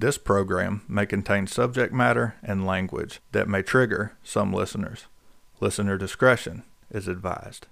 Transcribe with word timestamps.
This 0.00 0.16
program 0.16 0.82
may 0.86 1.06
contain 1.06 1.48
subject 1.48 1.92
matter 1.92 2.36
and 2.40 2.64
language 2.64 3.18
that 3.32 3.48
may 3.48 3.62
trigger 3.62 4.16
some 4.22 4.52
listeners. 4.52 5.06
Listener 5.58 5.98
discretion 5.98 6.62
is 6.88 7.08
advised. 7.08 7.66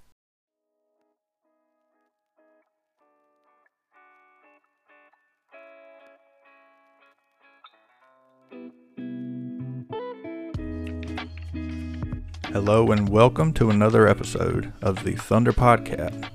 Hello 12.47 12.91
and 12.91 13.07
welcome 13.07 13.53
to 13.53 13.69
another 13.69 14.05
episode 14.05 14.73
of 14.81 15.05
the 15.05 15.15
Thunder 15.15 15.53
Podcast, 15.53 16.29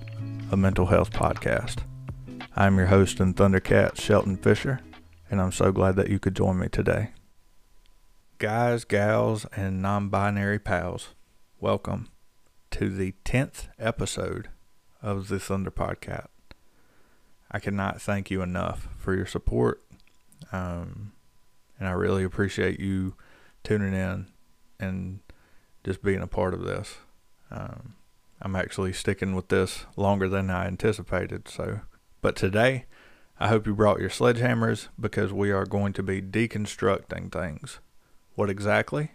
a 0.50 0.56
mental 0.56 0.86
health 0.86 1.10
podcast. 1.10 1.80
I'm 2.56 2.78
your 2.78 2.86
host 2.86 3.20
and 3.20 3.36
Thundercat, 3.36 4.00
Shelton 4.00 4.38
Fisher, 4.38 4.80
and 5.32 5.40
I'm 5.40 5.50
so 5.50 5.72
glad 5.72 5.96
that 5.96 6.10
you 6.10 6.18
could 6.18 6.36
join 6.36 6.58
me 6.58 6.68
today. 6.68 7.12
Guys, 8.36 8.84
gals, 8.84 9.46
and 9.56 9.80
non 9.80 10.10
binary 10.10 10.58
pals, 10.58 11.14
welcome 11.58 12.10
to 12.72 12.90
the 12.90 13.14
10th 13.24 13.68
episode 13.78 14.50
of 15.00 15.28
the 15.28 15.40
Thunder 15.40 15.70
Podcast. 15.70 16.26
I 17.50 17.60
cannot 17.60 18.02
thank 18.02 18.30
you 18.30 18.42
enough 18.42 18.88
for 18.98 19.16
your 19.16 19.24
support, 19.24 19.82
um, 20.52 21.12
and 21.78 21.88
I 21.88 21.92
really 21.92 22.24
appreciate 22.24 22.78
you 22.78 23.14
tuning 23.64 23.94
in 23.94 24.26
and 24.78 25.20
just 25.82 26.02
being 26.02 26.20
a 26.20 26.26
part 26.26 26.52
of 26.52 26.62
this. 26.62 26.96
Um, 27.50 27.94
I'm 28.42 28.54
actually 28.54 28.92
sticking 28.92 29.34
with 29.34 29.48
this 29.48 29.86
longer 29.96 30.28
than 30.28 30.50
I 30.50 30.66
anticipated, 30.66 31.48
so 31.48 31.80
but 32.20 32.36
today, 32.36 32.84
I 33.38 33.48
hope 33.48 33.66
you 33.66 33.74
brought 33.74 34.00
your 34.00 34.10
sledgehammers 34.10 34.88
because 34.98 35.32
we 35.32 35.50
are 35.50 35.66
going 35.66 35.92
to 35.94 36.02
be 36.02 36.22
deconstructing 36.22 37.32
things. 37.32 37.80
What 38.34 38.50
exactly? 38.50 39.10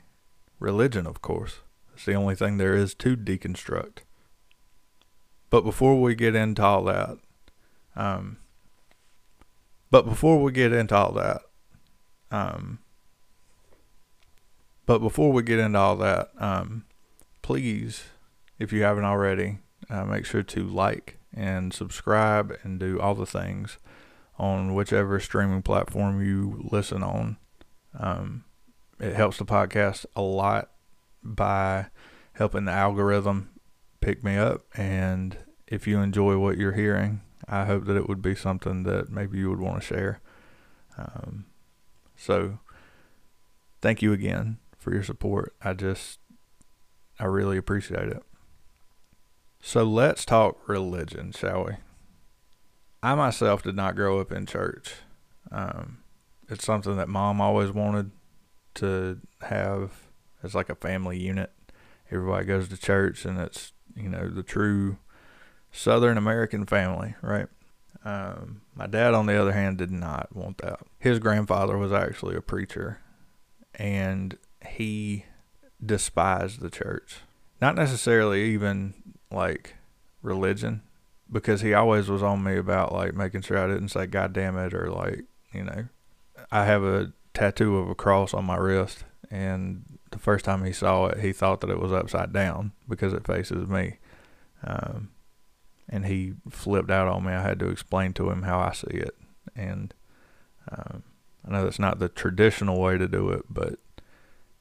Religion, 0.59 1.07
of 1.07 1.21
course. 1.21 1.59
It's 1.93 2.05
the 2.05 2.13
only 2.13 2.35
thing 2.35 2.57
there 2.57 2.75
is 2.75 2.93
to 2.95 3.15
deconstruct. 3.15 3.99
But 5.49 5.61
before 5.61 5.99
we 5.99 6.13
get 6.13 6.35
into 6.35 6.63
all 6.63 6.83
that, 6.83 7.17
um, 7.95 8.37
but 9.89 10.05
before 10.05 10.41
we 10.41 10.51
get 10.51 10.73
into 10.73 10.95
all 10.95 11.13
that, 11.13 11.41
um, 12.29 12.79
but 14.85 14.99
before 14.99 15.31
we 15.31 15.43
get 15.43 15.59
into 15.59 15.79
all 15.79 15.95
that, 15.97 16.29
um, 16.37 16.85
please, 17.41 18.05
if 18.59 18.73
you 18.73 18.83
haven't 18.83 19.05
already, 19.05 19.59
uh, 19.89 20.05
make 20.05 20.25
sure 20.25 20.43
to 20.43 20.63
like 20.63 21.17
and 21.33 21.73
subscribe 21.73 22.57
and 22.63 22.79
do 22.79 22.99
all 22.99 23.15
the 23.15 23.25
things 23.25 23.77
on 24.37 24.73
whichever 24.73 25.19
streaming 25.19 25.61
platform 25.61 26.23
you 26.23 26.67
listen 26.71 27.03
on. 27.03 27.37
Um, 27.97 28.43
it 28.99 29.15
helps 29.15 29.37
the 29.37 29.45
podcast 29.45 30.05
a 30.15 30.21
lot 30.21 30.71
by 31.23 31.87
helping 32.33 32.65
the 32.65 32.71
algorithm 32.71 33.49
pick 33.99 34.23
me 34.23 34.37
up. 34.37 34.61
And 34.75 35.37
if 35.67 35.87
you 35.87 35.99
enjoy 35.99 36.37
what 36.37 36.57
you're 36.57 36.73
hearing, 36.73 37.21
I 37.47 37.65
hope 37.65 37.85
that 37.85 37.97
it 37.97 38.07
would 38.07 38.21
be 38.21 38.35
something 38.35 38.83
that 38.83 39.09
maybe 39.09 39.37
you 39.37 39.49
would 39.49 39.59
want 39.59 39.81
to 39.81 39.87
share. 39.87 40.21
Um, 40.97 41.45
so, 42.15 42.59
thank 43.81 44.01
you 44.01 44.13
again 44.13 44.57
for 44.77 44.93
your 44.93 45.03
support. 45.03 45.55
I 45.61 45.73
just, 45.73 46.19
I 47.19 47.25
really 47.25 47.57
appreciate 47.57 48.09
it. 48.09 48.23
So 49.61 49.83
let's 49.83 50.25
talk 50.25 50.67
religion, 50.67 51.31
shall 51.31 51.65
we? 51.65 51.73
I 53.07 53.15
myself 53.15 53.63
did 53.63 53.77
not 53.77 53.95
grow 53.95 54.19
up 54.19 54.33
in 54.33 54.45
church. 54.45 54.95
Um, 55.49 55.99
it's 56.49 56.65
something 56.65 56.97
that 56.97 57.07
mom 57.07 57.39
always 57.39 57.71
wanted 57.71 58.11
to 58.75 59.21
have 59.43 59.93
as 60.43 60.53
like 60.53 60.67
a 60.67 60.75
family 60.75 61.17
unit. 61.17 61.53
Everybody 62.11 62.45
goes 62.45 62.67
to 62.67 62.75
church, 62.75 63.23
and 63.23 63.39
it's 63.39 63.71
you 63.95 64.09
know 64.09 64.27
the 64.27 64.43
true 64.43 64.97
Southern 65.71 66.17
American 66.17 66.65
family, 66.65 67.15
right? 67.21 67.47
Um, 68.03 68.59
my 68.75 68.87
dad, 68.87 69.13
on 69.13 69.25
the 69.25 69.39
other 69.39 69.53
hand, 69.53 69.77
did 69.77 69.89
not 69.89 70.35
want 70.35 70.57
that. 70.57 70.81
His 70.99 71.19
grandfather 71.19 71.77
was 71.77 71.93
actually 71.93 72.35
a 72.35 72.41
preacher, 72.41 72.99
and 73.73 74.37
he 74.67 75.23
despised 75.81 76.59
the 76.59 76.69
church. 76.69 77.19
Not 77.61 77.75
necessarily 77.75 78.43
even 78.51 78.95
like 79.31 79.75
religion 80.21 80.81
because 81.31 81.61
he 81.61 81.73
always 81.73 82.09
was 82.09 82.23
on 82.23 82.43
me 82.43 82.57
about 82.57 82.93
like 82.93 83.13
making 83.13 83.41
sure 83.41 83.57
I 83.57 83.67
didn't 83.67 83.89
say 83.89 84.05
God 84.07 84.33
damn 84.33 84.57
it 84.57 84.73
or 84.73 84.89
like, 84.89 85.25
you 85.53 85.63
know, 85.63 85.85
I 86.51 86.65
have 86.65 86.83
a 86.83 87.13
tattoo 87.33 87.77
of 87.77 87.89
a 87.89 87.95
cross 87.95 88.33
on 88.33 88.45
my 88.45 88.55
wrist 88.55 89.03
and 89.29 89.99
the 90.11 90.19
first 90.19 90.45
time 90.45 90.63
he 90.63 90.71
saw 90.71 91.07
it, 91.07 91.19
he 91.19 91.33
thought 91.33 91.61
that 91.61 91.69
it 91.69 91.79
was 91.79 91.91
upside 91.91 92.31
down 92.31 92.71
because 92.87 93.13
it 93.13 93.27
faces 93.27 93.67
me. 93.67 93.97
Um, 94.63 95.09
and 95.89 96.05
he 96.05 96.33
flipped 96.49 96.91
out 96.91 97.07
on 97.07 97.25
me. 97.25 97.31
I 97.31 97.41
had 97.41 97.59
to 97.59 97.69
explain 97.69 98.13
to 98.13 98.29
him 98.29 98.43
how 98.43 98.59
I 98.59 98.73
see 98.73 98.87
it. 98.87 99.15
And 99.55 99.93
um, 100.71 101.03
I 101.45 101.51
know 101.51 101.63
that's 101.63 101.79
not 101.79 101.99
the 101.99 102.09
traditional 102.09 102.79
way 102.79 102.97
to 102.97 103.07
do 103.07 103.29
it, 103.29 103.43
but, 103.49 103.79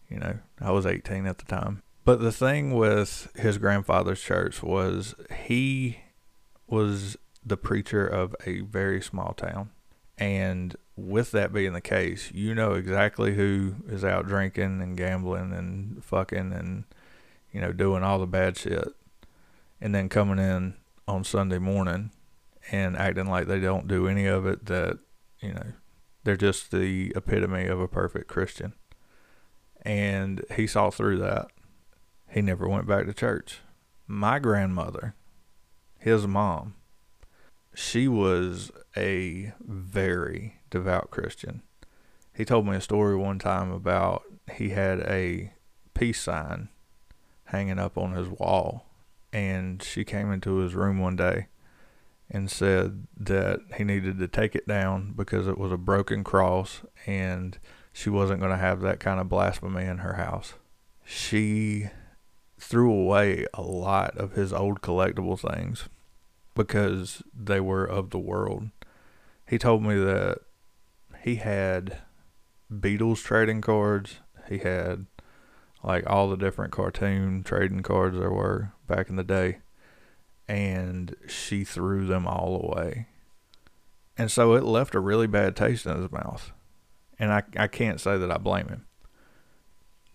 you 0.09 0.19
know, 0.19 0.39
I 0.61 0.71
was 0.71 0.87
18 0.87 1.27
at 1.27 1.39
the 1.39 1.45
time. 1.45 1.83
But 2.05 2.21
the 2.21 2.33
thing 2.33 2.75
with 2.75 3.33
his 3.35 3.59
grandfather's 3.59 4.21
church 4.21 4.63
was 4.63 5.15
he 5.45 5.99
was 6.67 7.17
the 7.45 7.57
preacher 7.57 8.07
of 8.07 8.35
a 8.45 8.61
very 8.61 9.01
small 9.01 9.33
town. 9.35 9.71
And 10.19 10.75
with 10.97 11.31
that 11.33 11.53
being 11.53 11.75
the 11.75 11.81
case, 11.81 12.33
you 12.33 12.55
know 12.55 12.73
exactly 12.73 13.35
who 13.35 13.77
is 13.89 14.05
out 14.05 14.27
drinking 14.27 14.81
and 14.81 14.97
gambling 14.97 15.53
and 15.53 16.03
fucking 16.03 16.53
and, 16.53 16.85
you 17.53 17.61
know, 17.61 17.73
doing 17.73 18.03
all 18.03 18.19
the 18.19 18.27
bad 18.27 18.57
shit. 18.57 18.89
And 19.81 19.95
then 19.95 20.09
coming 20.09 20.39
in 20.39 20.75
on 21.07 21.23
Sunday 21.23 21.59
morning 21.59 22.11
and 22.73 22.97
acting 22.97 23.27
like 23.27 23.47
they 23.47 23.61
don't 23.61 23.87
do 23.87 24.09
any 24.09 24.27
of 24.27 24.47
it, 24.47 24.67
that, 24.67 24.99
you 25.41 25.53
know, 25.53 25.73
they're 26.25 26.37
just 26.37 26.71
the 26.71 27.13
epitome 27.15 27.67
of 27.67 27.79
a 27.79 27.87
perfect 27.87 28.27
Christian. 28.27 28.73
And 29.83 30.45
he 30.57 30.67
saw 30.67 30.91
through 30.91 31.19
that 31.19 31.47
he 32.29 32.43
never 32.43 32.69
went 32.69 32.89
back 32.89 33.07
to 33.07 33.15
church. 33.15 33.61
My 34.09 34.39
grandmother, 34.39 35.15
his 36.07 36.25
mom, 36.25 36.77
she 37.75 38.07
was 38.07 38.71
a 38.97 39.53
very 39.61 40.55
devout 40.71 41.11
Christian. 41.11 41.63
He 42.33 42.45
told 42.45 42.65
me 42.65 42.77
a 42.77 42.81
story 42.81 43.17
one 43.17 43.41
time 43.41 43.73
about 43.73 44.23
he 44.53 44.69
had 44.69 45.01
a 45.01 45.53
peace 45.95 46.23
sign 46.23 46.69
hanging 47.47 47.81
up 47.81 47.99
on 47.99 48.13
his 48.13 48.29
wall, 48.29 48.87
and 49.33 49.83
she 49.83 50.05
came 50.05 50.31
into 50.31 50.59
his 50.59 50.77
room 50.77 51.01
one 51.01 51.17
day 51.17 51.49
and 52.31 52.53
said 52.53 53.09
that 53.17 53.59
he 53.77 53.83
needed 53.83 54.21
to 54.21 54.29
take 54.29 54.55
it 54.55 54.69
down 54.69 55.13
because 55.17 55.49
it 55.49 55.59
was 55.59 55.73
a 55.73 55.77
broken 55.77 56.23
cross 56.23 56.83
and 57.05 57.59
she 57.93 58.11
wasn't 58.11 58.39
going 58.39 58.53
to 58.53 58.59
have 58.59 58.81
that 58.81 59.01
kind 59.01 59.19
of 59.19 59.29
blasphemy 59.29 59.85
in 59.85 59.99
her 59.99 60.13
house. 60.13 60.55
She 61.05 61.89
threw 62.61 62.93
away 62.93 63.47
a 63.55 63.63
lot 63.63 64.17
of 64.17 64.35
his 64.35 64.53
old 64.53 64.83
collectible 64.83 65.39
things 65.39 65.89
because 66.57 67.23
they 67.33 67.61
were 67.61 67.85
of 67.85 68.11
the 68.11 68.19
world. 68.19 68.71
He 69.47 69.59
told 69.59 69.85
me 69.85 69.95
that 69.95 70.39
he 71.23 71.37
had 71.37 71.99
Beatles 72.73 73.23
trading 73.23 73.61
cards. 73.61 74.17
He 74.49 74.59
had 74.59 75.07
like 75.85 76.05
all 76.09 76.29
the 76.29 76.37
different 76.37 76.73
cartoon 76.73 77.45
trading 77.45 77.83
cards 77.83 78.19
there 78.19 78.33
were 78.33 78.73
back 78.89 79.09
in 79.09 79.15
the 79.15 79.23
day. 79.23 79.59
And 80.49 81.15
she 81.29 81.63
threw 81.63 82.07
them 82.07 82.27
all 82.27 82.61
away. 82.65 83.07
And 84.19 84.31
so 84.31 84.55
it 84.55 84.65
left 84.65 84.95
a 84.95 85.01
really 85.01 85.27
bad 85.27 85.55
taste 85.55 85.87
in 85.87 86.01
his 86.01 86.11
mouth. 86.11 86.53
And 87.19 87.33
I, 87.33 87.43
I 87.57 87.67
can't 87.67 88.01
say 88.01 88.17
that 88.17 88.31
I 88.31 88.39
blame 88.39 88.69
him. 88.69 88.87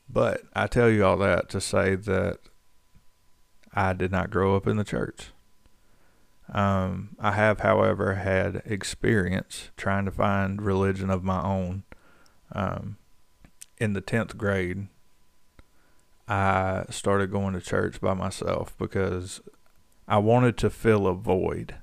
But 0.10 0.42
I 0.54 0.68
tell 0.68 0.90
you 0.90 1.06
all 1.06 1.18
that 1.18 1.50
to 1.50 1.62
say 1.62 1.96
that 1.96 2.40
I 3.74 3.94
did 3.94 4.12
not 4.12 4.30
grow 4.30 4.56
up 4.56 4.68
in 4.68 4.78
the 4.78 4.84
church. 4.84 5.32
Um, 6.52 7.16
I 7.20 7.32
have, 7.32 7.62
however, 7.62 8.16
had 8.16 8.62
experience 8.66 9.70
trying 9.78 10.06
to 10.06 10.12
find 10.12 10.62
religion 10.62 11.10
of 11.10 11.24
my 11.24 11.42
own. 11.42 11.84
Um, 12.54 12.98
in 13.78 13.94
the 13.94 14.02
10th 14.02 14.36
grade, 14.38 14.88
I 16.28 16.86
started 16.90 17.32
going 17.32 17.54
to 17.54 17.62
church 17.62 18.02
by 18.02 18.14
myself 18.14 18.78
because 18.78 19.42
I 20.08 20.18
wanted 20.18 20.58
to 20.58 20.70
fill 20.70 21.08
a 21.08 21.14
void 21.14 21.76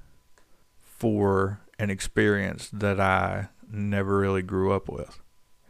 for 0.82 1.60
an 1.78 1.90
experience 1.90 2.68
that 2.72 3.00
I 3.00 3.48
never 3.70 4.18
really 4.18 4.42
grew 4.42 4.72
up 4.72 4.88
with. 4.88 5.20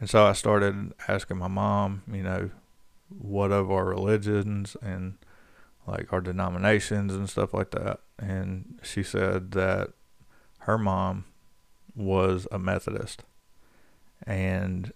And 0.01 0.09
so 0.09 0.27
I 0.27 0.33
started 0.33 0.93
asking 1.07 1.39
my 1.39 1.49
mom, 1.49 2.03
you 2.11 2.23
know, 2.23 2.51
what 3.09 3.53
of 3.53 3.71
our 3.71 3.85
religions 3.85 4.77
and 4.83 5.19
like 5.89 6.13
our 6.13 6.21
denominations 6.21 7.15
and 7.15 7.29
stuff 7.29 7.53
like 7.55 7.71
that. 7.73 8.01
And 8.19 8.79
she 8.83 9.03
said 9.03 9.53
that 9.53 9.91
her 10.61 10.79
mom 10.79 11.25
was 11.95 12.47
a 12.53 12.59
Methodist. 12.59 13.25
and 14.27 14.93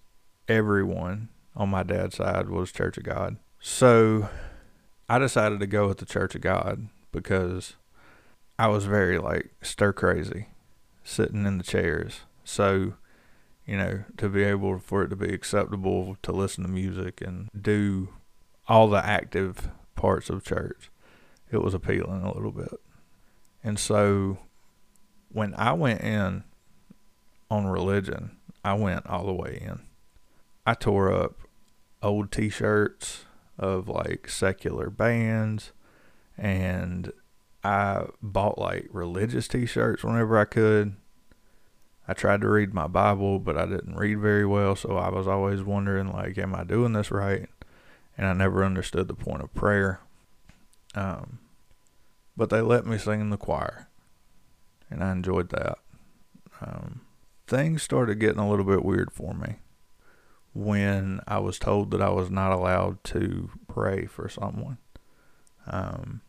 everyone 0.47 1.29
on 1.55 1.69
my 1.69 1.83
dad's 1.83 2.17
side 2.17 2.49
was 2.49 2.71
Church 2.71 2.97
of 2.97 3.03
God. 3.03 3.37
So 3.59 4.29
I 5.07 5.19
decided 5.19 5.59
to 5.59 5.67
go 5.67 5.87
with 5.87 5.99
the 5.99 6.05
Church 6.05 6.35
of 6.35 6.41
God 6.41 6.87
because 7.11 7.75
I 8.59 8.67
was 8.67 8.85
very 8.85 9.17
like 9.17 9.53
stir 9.61 9.93
crazy 9.93 10.47
sitting 11.03 11.45
in 11.45 11.57
the 11.57 11.63
chairs. 11.63 12.21
So, 12.43 12.93
you 13.65 13.77
know, 13.77 14.03
to 14.17 14.29
be 14.29 14.43
able 14.43 14.79
for 14.79 15.03
it 15.03 15.09
to 15.09 15.15
be 15.15 15.33
acceptable 15.33 16.17
to 16.21 16.31
listen 16.31 16.63
to 16.63 16.69
music 16.69 17.21
and 17.21 17.49
do 17.59 18.09
all 18.67 18.89
the 18.89 19.03
active 19.05 19.69
parts 19.95 20.29
of 20.29 20.43
church, 20.43 20.89
it 21.51 21.61
was 21.61 21.73
appealing 21.73 22.23
a 22.23 22.33
little 22.33 22.51
bit. 22.51 22.79
And 23.63 23.79
so 23.79 24.39
when 25.29 25.53
I 25.55 25.73
went 25.73 26.01
in 26.01 26.43
on 27.49 27.65
religion, 27.67 28.37
I 28.63 28.73
went 28.73 29.07
all 29.07 29.25
the 29.25 29.33
way 29.33 29.61
in. 29.61 29.81
I 30.65 30.73
tore 30.73 31.11
up 31.11 31.39
old 32.01 32.31
t 32.31 32.49
shirts 32.49 33.25
of 33.57 33.87
like 33.87 34.27
secular 34.29 34.89
bands 34.89 35.71
and 36.37 37.11
I 37.63 38.07
bought 38.21 38.57
like 38.57 38.87
religious 38.91 39.47
t 39.47 39.65
shirts 39.65 40.03
whenever 40.03 40.37
I 40.37 40.45
could. 40.45 40.95
I 42.05 42.13
tried 42.13 42.41
to 42.41 42.49
read 42.49 42.73
my 42.73 42.87
Bible, 42.87 43.39
but 43.39 43.57
I 43.57 43.65
didn't 43.65 43.95
read 43.95 44.19
very 44.19 44.45
well, 44.45 44.75
so 44.75 44.97
I 44.97 45.09
was 45.09 45.25
always 45.25 45.63
wondering 45.63 46.11
like, 46.11 46.37
am 46.37 46.53
I 46.53 46.65
doing 46.65 46.91
this 46.91 47.11
right? 47.11 47.47
And 48.17 48.27
I 48.27 48.33
never 48.33 48.63
understood 48.63 49.07
the 49.07 49.13
point 49.13 49.41
of 49.41 49.53
prayer. 49.53 49.99
Um, 50.95 51.39
but 52.37 52.49
they 52.49 52.61
let 52.61 52.85
me 52.85 52.97
sing 52.97 53.21
in 53.21 53.29
the 53.29 53.37
choir, 53.37 53.87
and 54.89 55.03
I 55.03 55.11
enjoyed 55.11 55.49
that. 55.49 55.79
Um, 56.61 57.01
things 57.47 57.83
started 57.83 58.19
getting 58.19 58.39
a 58.39 58.49
little 58.49 58.65
bit 58.65 58.85
weird 58.85 59.11
for 59.11 59.33
me 59.33 59.55
when 60.53 61.19
I 61.27 61.39
was 61.39 61.57
told 61.57 61.91
that 61.91 62.01
I 62.01 62.09
was 62.09 62.29
not 62.29 62.51
allowed 62.51 63.03
to 63.05 63.49
pray 63.67 64.05
for 64.05 64.29
someone. 64.29 64.77
Um, 65.65 66.21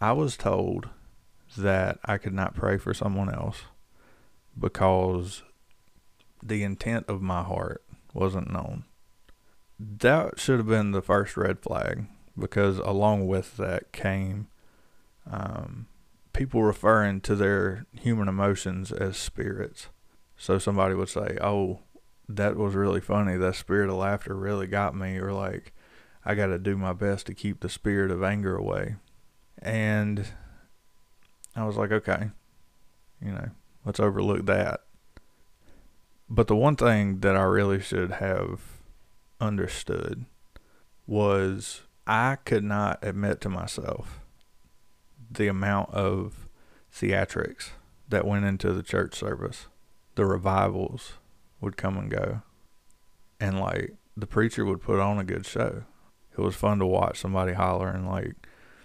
I 0.00 0.12
was 0.12 0.36
told 0.36 0.88
that 1.58 1.98
I 2.04 2.16
could 2.16 2.32
not 2.32 2.54
pray 2.54 2.78
for 2.78 2.94
someone 2.94 3.32
else 3.32 3.64
because 4.58 5.42
the 6.42 6.62
intent 6.62 7.06
of 7.08 7.20
my 7.20 7.42
heart 7.42 7.82
wasn't 8.14 8.50
known. 8.50 8.84
That 9.82 10.38
should 10.38 10.58
have 10.58 10.66
been 10.66 10.90
the 10.90 11.00
first 11.00 11.38
red 11.38 11.60
flag 11.60 12.04
because 12.38 12.78
along 12.78 13.26
with 13.26 13.56
that 13.56 13.92
came 13.92 14.48
um, 15.30 15.86
people 16.34 16.62
referring 16.62 17.22
to 17.22 17.34
their 17.34 17.86
human 17.98 18.28
emotions 18.28 18.92
as 18.92 19.16
spirits. 19.16 19.88
So 20.36 20.58
somebody 20.58 20.94
would 20.94 21.08
say, 21.08 21.38
"Oh, 21.40 21.80
that 22.28 22.56
was 22.56 22.74
really 22.74 23.00
funny. 23.00 23.36
That 23.36 23.56
spirit 23.56 23.88
of 23.88 23.96
laughter 23.96 24.34
really 24.34 24.66
got 24.66 24.94
me," 24.94 25.16
or 25.16 25.32
like, 25.32 25.72
"I 26.24 26.34
got 26.34 26.46
to 26.46 26.58
do 26.58 26.76
my 26.76 26.92
best 26.92 27.26
to 27.26 27.34
keep 27.34 27.60
the 27.60 27.68
spirit 27.68 28.10
of 28.10 28.22
anger 28.22 28.56
away." 28.56 28.96
And 29.62 30.26
I 31.56 31.64
was 31.64 31.76
like, 31.76 31.90
"Okay, 31.90 32.30
you 33.22 33.32
know, 33.32 33.50
let's 33.84 34.00
overlook 34.00 34.46
that." 34.46 34.80
But 36.28 36.48
the 36.48 36.56
one 36.56 36.76
thing 36.76 37.20
that 37.20 37.36
I 37.36 37.42
really 37.42 37.80
should 37.80 38.12
have 38.12 38.79
understood 39.40 40.26
was 41.06 41.82
I 42.06 42.36
could 42.44 42.64
not 42.64 42.98
admit 43.02 43.40
to 43.42 43.48
myself 43.48 44.20
the 45.30 45.48
amount 45.48 45.90
of 45.90 46.48
theatrics 46.92 47.70
that 48.08 48.26
went 48.26 48.44
into 48.44 48.72
the 48.72 48.82
church 48.82 49.14
service. 49.14 49.66
The 50.16 50.24
revivals 50.24 51.14
would 51.60 51.76
come 51.76 51.96
and 51.96 52.10
go. 52.10 52.42
And 53.38 53.60
like 53.60 53.94
the 54.16 54.26
preacher 54.26 54.64
would 54.64 54.82
put 54.82 54.98
on 54.98 55.18
a 55.18 55.24
good 55.24 55.46
show. 55.46 55.84
It 56.32 56.40
was 56.40 56.56
fun 56.56 56.78
to 56.78 56.86
watch 56.86 57.18
somebody 57.18 57.52
holler 57.52 57.88
and 57.88 58.08
like 58.08 58.34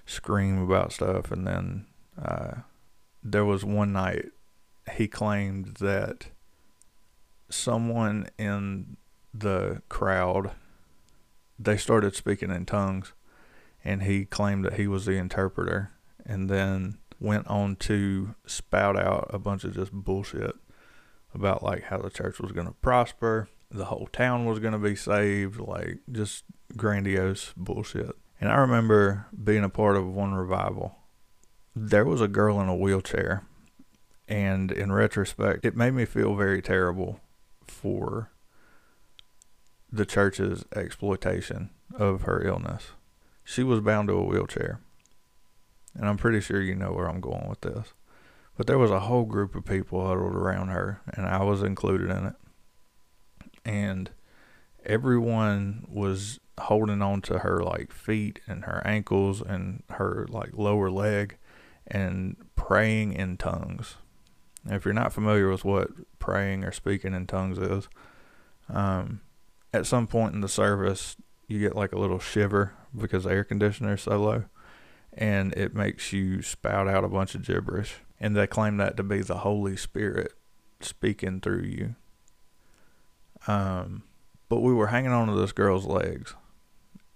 scream 0.06 0.62
about 0.62 0.94
stuff. 0.94 1.32
And 1.32 1.48
then 1.48 1.86
uh, 2.22 2.62
there 3.24 3.46
was 3.46 3.66
one 3.66 3.94
night 3.94 4.28
he 4.94 5.08
claimed 5.08 5.78
that 5.80 6.28
someone 7.50 8.28
in 8.38 8.98
the 9.40 9.82
crowd 9.90 10.52
they 11.58 11.78
started 11.78 12.16
speaking 12.16 12.52
in 12.52 12.66
tongues 12.66 13.14
and 13.84 14.04
he 14.04 14.26
claimed 14.26 14.66
that 14.66 14.74
he 14.74 14.88
was 14.88 15.06
the 15.06 15.14
interpreter 15.14 15.92
and 16.26 16.50
then 16.50 16.98
went 17.20 17.48
on 17.48 17.76
to 17.76 18.36
spout 18.46 18.98
out 18.98 19.30
a 19.32 19.40
bunch 19.40 19.64
of 19.64 19.74
just 19.74 19.92
bullshit 19.92 20.56
about 21.34 21.64
like 21.64 21.84
how 21.84 21.98
the 21.98 22.10
church 22.10 22.40
was 22.40 22.52
going 22.52 22.68
to 22.68 22.74
prosper, 22.74 23.48
the 23.70 23.86
whole 23.86 24.08
town 24.12 24.46
was 24.46 24.60
going 24.60 24.74
to 24.74 24.80
be 24.80 24.96
saved, 24.96 25.60
like 25.60 26.00
just 26.12 26.44
grandiose 26.76 27.54
bullshit. 27.56 28.16
And 28.40 28.50
I 28.50 28.56
remember 28.56 29.28
being 29.44 29.64
a 29.64 29.70
part 29.70 29.96
of 29.96 30.08
one 30.08 30.34
revival. 30.34 30.96
There 31.76 32.06
was 32.06 32.22
a 32.22 32.28
girl 32.28 32.60
in 32.62 32.70
a 32.70 32.76
wheelchair, 32.76 33.46
and 34.28 34.72
in 34.72 34.92
retrospect, 34.92 35.66
it 35.66 35.76
made 35.76 35.92
me 35.92 36.06
feel 36.06 36.36
very 36.36 36.62
terrible 36.62 37.20
for 37.68 38.32
the 39.92 40.06
church's 40.06 40.66
exploitation 40.76 41.70
of 41.98 42.24
her 42.24 42.42
illness. 42.46 42.92
She 43.44 43.64
was 43.64 43.82
bound 43.82 44.08
to 44.08 44.16
a 44.16 44.24
wheelchair 44.24 44.80
and 45.98 46.08
I'm 46.08 46.18
pretty 46.18 46.42
sure 46.42 46.62
you 46.62 46.76
know 46.76 46.92
where 46.92 47.10
I'm 47.10 47.22
going 47.22 47.48
with 47.48 47.62
this. 47.62 47.94
But 48.58 48.68
there 48.68 48.78
was 48.78 48.92
a 48.92 49.02
whole 49.02 49.26
group 49.26 49.56
of 49.56 49.66
people 49.66 50.06
huddled 50.06 50.36
around 50.36 50.70
her, 50.70 51.02
and 51.08 51.26
I 51.26 51.44
was 51.44 51.62
included 51.62 52.10
in 52.10 52.28
it. 52.28 52.36
And 53.66 54.12
everyone 54.86 55.86
was 55.90 56.40
holding 56.60 57.02
on 57.02 57.22
to 57.22 57.40
her 57.40 57.62
like 57.64 57.92
feet 57.92 58.40
and 58.48 58.66
her 58.66 58.82
ankles 58.86 59.42
and 59.42 59.84
her 59.90 60.26
like 60.30 60.52
lower 60.54 60.90
leg 60.90 61.38
and 61.88 62.38
praying 62.56 63.14
in 63.14 63.38
tongues. 63.38 63.96
Now, 64.64 64.76
if 64.76 64.86
you're 64.86 64.94
not 64.94 65.14
familiar 65.14 65.50
with 65.50 65.66
what 65.66 65.90
praying 66.20 66.64
or 66.64 66.72
speaking 66.72 67.14
in 67.14 67.28
tongues 67.28 67.58
is, 67.58 67.90
um, 68.70 69.22
at 69.76 69.86
some 69.86 70.08
point 70.08 70.34
in 70.34 70.42
the 70.42 70.48
service, 70.48 71.16
you 71.48 71.60
get 71.60 71.76
like 71.76 71.92
a 71.92 72.00
little 72.00 72.20
shiver 72.20 72.74
because 72.98 73.24
the 73.24 73.32
air 73.32 73.44
conditioner 73.44 73.94
is 73.94 74.02
so 74.02 74.18
low 74.18 74.46
and 75.16 75.54
it 75.54 75.74
makes 75.74 76.12
you 76.12 76.42
spout 76.42 76.88
out 76.88 77.04
a 77.04 77.10
bunch 77.10 77.36
of 77.36 77.46
gibberish. 77.46 77.96
And 78.20 78.36
they 78.36 78.48
claim 78.48 78.78
that 78.78 78.98
to 78.98 79.04
be 79.04 79.22
the 79.22 79.40
Holy 79.40 79.76
Spirit 79.76 80.34
speaking 80.82 81.42
through 81.42 81.64
you. 81.64 81.96
Um, 83.48 84.04
but 84.50 84.62
we 84.62 84.74
were 84.74 84.88
hanging 84.88 85.12
on 85.12 85.28
to 85.28 85.36
this 85.36 85.52
girl's 85.52 85.86
legs, 85.86 86.34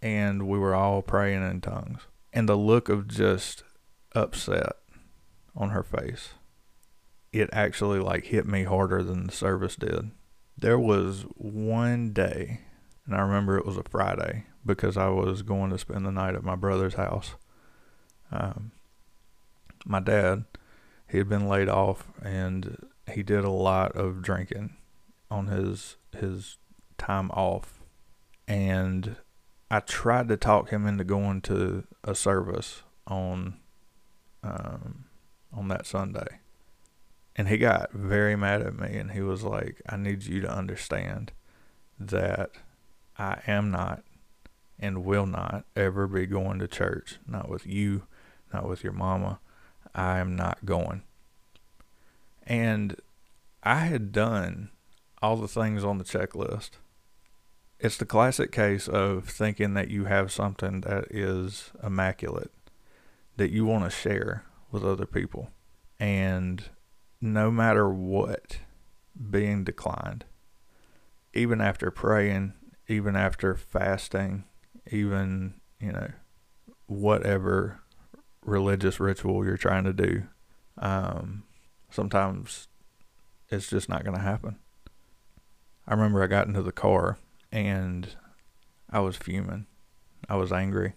and 0.02 0.48
we 0.48 0.58
were 0.60 0.76
all 0.76 1.02
praying 1.02 1.42
in 1.50 1.62
tongues. 1.62 2.02
And 2.34 2.48
the 2.48 2.58
look 2.58 2.90
of 2.90 3.08
just 3.08 3.64
upset 4.14 4.74
on 5.56 5.70
her 5.70 5.84
face, 5.84 6.34
it 7.32 7.50
actually 7.52 8.00
like 8.00 8.26
hit 8.26 8.46
me 8.46 8.64
harder 8.64 9.04
than 9.04 9.28
the 9.28 9.34
service 9.34 9.76
did. 9.76 10.12
There 10.60 10.80
was 10.80 11.26
one 11.36 12.12
day, 12.12 12.62
and 13.06 13.16
I 13.16 13.22
remember 13.22 13.58
it 13.58 13.66
was 13.66 13.78
a 13.78 13.84
Friday 13.84 14.46
because 14.66 14.98
I 14.98 15.08
was 15.08 15.42
going 15.42 15.70
to 15.72 15.78
spend 15.78 16.06
the 16.06 16.12
night 16.12 16.36
at 16.36 16.44
my 16.44 16.56
brother's 16.56 16.96
house 16.96 17.36
um, 18.32 18.72
my 19.86 20.00
dad, 20.00 20.46
he 21.08 21.18
had 21.18 21.30
been 21.30 21.48
laid 21.48 21.70
off 21.70 22.08
and 22.22 22.78
he 23.12 23.24
did 23.24 23.44
a 23.44 23.50
lot 23.50 23.94
of 23.94 24.22
drinking 24.22 24.76
on 25.32 25.48
his 25.48 25.98
his 26.16 26.58
time 26.98 27.32
off, 27.32 27.82
and 28.48 29.16
I 29.72 29.80
tried 29.80 30.28
to 30.30 30.38
talk 30.38 30.70
him 30.70 30.86
into 30.86 31.04
going 31.04 31.42
to 31.42 31.86
a 32.04 32.14
service 32.14 32.84
on 33.08 33.58
um, 34.44 35.06
on 35.54 35.68
that 35.70 35.86
Sunday. 35.86 36.40
And 37.36 37.48
he 37.48 37.58
got 37.58 37.92
very 37.94 38.36
mad 38.36 38.62
at 38.62 38.78
me 38.78 38.98
and 38.98 39.12
he 39.12 39.22
was 39.22 39.44
like, 39.44 39.82
I 39.88 39.96
need 39.96 40.24
you 40.24 40.42
to 40.42 40.52
understand 40.52 41.32
that 42.00 42.52
I 43.18 43.42
am 43.48 43.72
not 43.72 44.04
and 44.78 45.06
will 45.06 45.26
not 45.26 45.66
ever 45.76 46.08
be 46.08 46.26
going 46.26 46.60
to 46.60 46.68
church, 46.68 47.20
not 47.28 47.50
with 47.50 47.66
you, 47.66 48.04
not 48.54 48.68
with 48.68 48.84
your 48.84 48.94
mama. 48.94 49.40
I 49.94 50.20
am 50.20 50.36
not 50.36 50.66
going. 50.66 51.04
And 52.46 52.96
I 53.64 53.86
had 53.86 54.12
done 54.12 54.72
all 55.22 55.36
the 55.36 55.48
things 55.48 55.84
on 55.84 55.98
the 55.98 56.04
checklist. 56.04 56.72
It's 57.80 57.98
the 57.98 58.06
classic 58.06 58.52
case 58.52 58.88
of 58.88 59.26
thinking 59.30 59.74
that 59.74 59.90
you 59.90 60.06
have 60.06 60.32
something 60.32 60.82
that 60.82 61.06
is 61.10 61.72
immaculate 61.84 62.52
that 63.40 63.52
you 63.52 63.66
want 63.66 63.86
to 63.86 63.90
share 63.90 64.44
with 64.70 64.84
other 64.84 65.06
people. 65.06 65.50
And 66.00 66.64
no 67.22 67.52
matter 67.52 67.90
what, 67.90 68.60
being 69.30 69.64
declined. 69.64 70.26
Even 71.34 71.62
after 71.62 71.92
praying, 71.92 72.54
even 72.88 73.16
after 73.16 73.56
fasting, 73.56 74.46
even, 74.92 75.56
you 75.80 75.92
know, 75.92 76.12
whatever 76.88 77.82
religious 78.44 79.00
ritual 79.00 79.46
you're 79.46 79.58
trying 79.58 79.84
to 79.84 79.94
do, 79.94 80.24
um, 80.78 81.44
sometimes 81.90 82.68
it's 83.50 83.70
just 83.70 83.90
not 83.90 84.04
going 84.04 84.16
to 84.16 84.24
happen. 84.24 84.58
I 85.88 85.94
remember 85.94 86.24
I 86.24 86.28
got 86.28 86.48
into 86.48 86.62
the 86.62 86.72
car 86.72 87.18
and 87.52 88.16
I 88.90 89.00
was 89.00 89.18
fuming. 89.18 89.66
I 90.28 90.36
was 90.36 90.52
angry. 90.52 90.94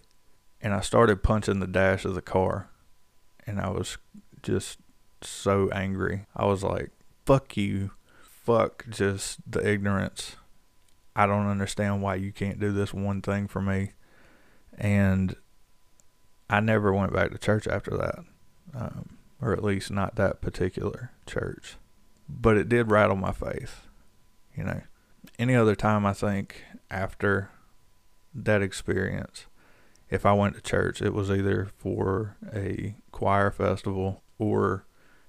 And 0.61 0.73
I 0.73 0.81
started 0.81 1.23
punching 1.23 1.59
the 1.59 1.67
dash 1.67 2.05
of 2.05 2.15
the 2.15 2.21
car. 2.21 2.69
And 3.45 3.59
I 3.59 3.69
was 3.69 3.97
just 4.41 4.79
so 5.29 5.69
angry. 5.69 6.25
I 6.35 6.45
was 6.45 6.63
like, 6.63 6.91
fuck 7.25 7.57
you. 7.57 7.91
Fuck 8.21 8.85
just 8.89 9.39
the 9.49 9.65
ignorance. 9.67 10.35
I 11.15 11.25
don't 11.27 11.47
understand 11.47 12.01
why 12.01 12.15
you 12.15 12.31
can't 12.31 12.59
do 12.59 12.71
this 12.71 12.93
one 12.93 13.21
thing 13.21 13.47
for 13.47 13.61
me. 13.61 13.91
And 14.77 15.35
I 16.49 16.59
never 16.59 16.91
went 16.93 17.13
back 17.13 17.31
to 17.31 17.37
church 17.37 17.67
after 17.67 17.95
that, 17.97 18.19
um, 18.75 19.17
or 19.41 19.53
at 19.53 19.63
least 19.63 19.91
not 19.91 20.15
that 20.15 20.41
particular 20.41 21.11
church. 21.25 21.75
But 22.27 22.57
it 22.57 22.69
did 22.69 22.91
rattle 22.91 23.15
my 23.15 23.31
faith. 23.31 23.87
You 24.55 24.63
know, 24.63 24.81
any 25.39 25.55
other 25.55 25.75
time 25.75 26.05
I 26.05 26.13
think 26.13 26.63
after 26.91 27.49
that 28.33 28.61
experience, 28.61 29.45
if 30.09 30.25
I 30.25 30.33
went 30.33 30.55
to 30.55 30.61
church, 30.61 31.01
it 31.01 31.13
was 31.13 31.31
either 31.31 31.69
for 31.77 32.37
a 32.53 32.95
choir 33.11 33.51
festival 33.51 34.21
or 34.37 34.85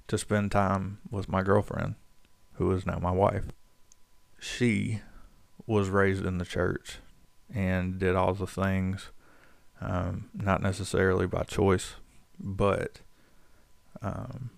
to 0.08 0.18
spend 0.18 0.52
time 0.52 0.98
with 1.10 1.28
my 1.28 1.42
girlfriend, 1.42 1.94
who 2.54 2.70
is 2.72 2.86
now 2.86 2.98
my 2.98 3.10
wife. 3.10 3.46
She 4.38 5.00
was 5.66 5.88
raised 5.88 6.26
in 6.26 6.38
the 6.38 6.44
church 6.44 6.98
and 7.52 7.98
did 7.98 8.14
all 8.14 8.34
the 8.34 8.46
things, 8.46 9.10
um, 9.80 10.30
not 10.34 10.62
necessarily 10.62 11.26
by 11.26 11.44
choice, 11.44 11.94
but 12.38 13.00
um, 14.02 14.50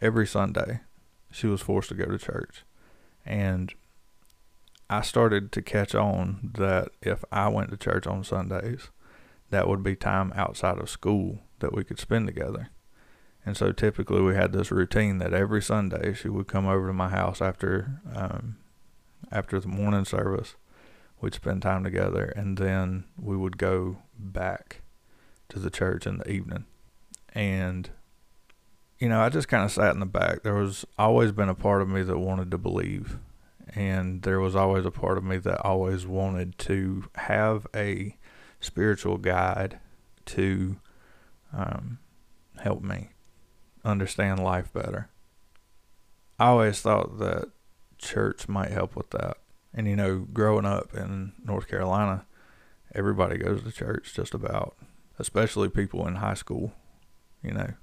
every 0.00 0.26
Sunday 0.26 0.80
she 1.30 1.46
was 1.46 1.60
forced 1.60 1.88
to 1.90 1.94
go 1.94 2.06
to 2.06 2.18
church. 2.18 2.64
And 3.24 3.72
I 4.90 5.00
started 5.02 5.52
to 5.52 5.62
catch 5.62 5.94
on 5.94 6.50
that 6.58 6.90
if 7.00 7.24
I 7.30 7.48
went 7.48 7.70
to 7.70 7.76
church 7.76 8.06
on 8.06 8.24
Sundays, 8.24 8.90
that 9.50 9.68
would 9.68 9.82
be 9.82 9.94
time 9.94 10.32
outside 10.34 10.78
of 10.78 10.90
school 10.90 11.40
that 11.60 11.72
we 11.72 11.84
could 11.84 12.00
spend 12.00 12.26
together. 12.26 12.70
And 13.44 13.56
so 13.56 13.72
typically 13.72 14.22
we 14.22 14.34
had 14.34 14.52
this 14.52 14.70
routine 14.70 15.18
that 15.18 15.34
every 15.34 15.60
Sunday 15.60 16.14
she 16.14 16.28
would 16.28 16.46
come 16.46 16.66
over 16.66 16.86
to 16.86 16.92
my 16.92 17.08
house 17.08 17.40
after 17.40 18.00
um, 18.14 18.56
after 19.30 19.58
the 19.58 19.68
morning 19.68 20.04
service. 20.04 20.54
We'd 21.20 21.34
spend 21.34 21.62
time 21.62 21.84
together, 21.84 22.32
and 22.36 22.58
then 22.58 23.04
we 23.16 23.36
would 23.36 23.56
go 23.56 23.98
back 24.18 24.82
to 25.48 25.58
the 25.58 25.70
church 25.70 26.06
in 26.06 26.18
the 26.18 26.28
evening. 26.28 26.64
And 27.32 27.90
you 28.98 29.08
know, 29.08 29.20
I 29.20 29.28
just 29.28 29.48
kind 29.48 29.64
of 29.64 29.72
sat 29.72 29.94
in 29.94 30.00
the 30.00 30.06
back. 30.06 30.42
There 30.42 30.54
was 30.54 30.84
always 30.98 31.32
been 31.32 31.48
a 31.48 31.54
part 31.54 31.82
of 31.82 31.88
me 31.88 32.02
that 32.02 32.18
wanted 32.18 32.50
to 32.52 32.58
believe 32.58 33.18
and 33.74 34.22
there 34.22 34.40
was 34.40 34.54
always 34.54 34.84
a 34.84 34.90
part 34.90 35.18
of 35.18 35.24
me 35.24 35.38
that 35.38 35.60
always 35.60 36.06
wanted 36.06 36.58
to 36.58 37.04
have 37.14 37.66
a 37.74 38.16
spiritual 38.60 39.18
guide 39.18 39.78
to 40.26 40.76
um, 41.52 41.98
help 42.62 42.82
me 42.82 43.10
understand 43.84 44.42
life 44.42 44.72
better. 44.72 45.08
I 46.38 46.46
always 46.46 46.80
thought 46.80 47.18
that 47.18 47.50
church 47.98 48.48
might 48.48 48.70
help 48.70 48.96
with 48.96 49.10
that. 49.10 49.38
And 49.74 49.86
you 49.86 49.96
know, 49.96 50.26
growing 50.32 50.66
up 50.66 50.94
in 50.94 51.32
North 51.44 51.68
Carolina, 51.68 52.26
everybody 52.94 53.38
goes 53.38 53.62
to 53.62 53.72
church 53.72 54.12
just 54.14 54.34
about, 54.34 54.76
especially 55.18 55.68
people 55.68 56.06
in 56.06 56.16
high 56.16 56.34
school, 56.34 56.72
you 57.42 57.52
know, 57.52 57.74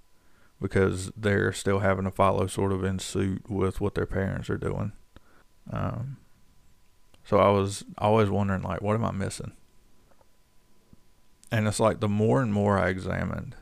because 0.62 1.12
they're 1.15 1.53
still 1.53 1.79
having 1.79 2.06
to 2.06 2.12
follow 2.12 2.48
sort 2.48 2.72
of 2.72 2.84
in 2.84 3.00
suit 3.00 3.50
with 3.50 3.82
what 3.82 3.96
their 3.96 4.06
parents 4.06 4.50
are 4.50 4.58
doing. 4.58 4.91
Um, 5.72 6.18
so 7.24 7.38
I 7.38 7.50
was 7.50 7.84
always 7.98 8.29
wondering, 8.29 8.63
like, 8.63 8.82
what 8.82 8.96
am 8.96 9.06
I 9.06 9.12
missing? 9.12 9.53
And 11.51 11.68
it's 11.68 11.79
like 11.79 12.00
the 12.00 12.08
more 12.08 12.41
and 12.41 12.53
more 12.53 12.77
I 12.77 12.89
examined, 12.89 13.56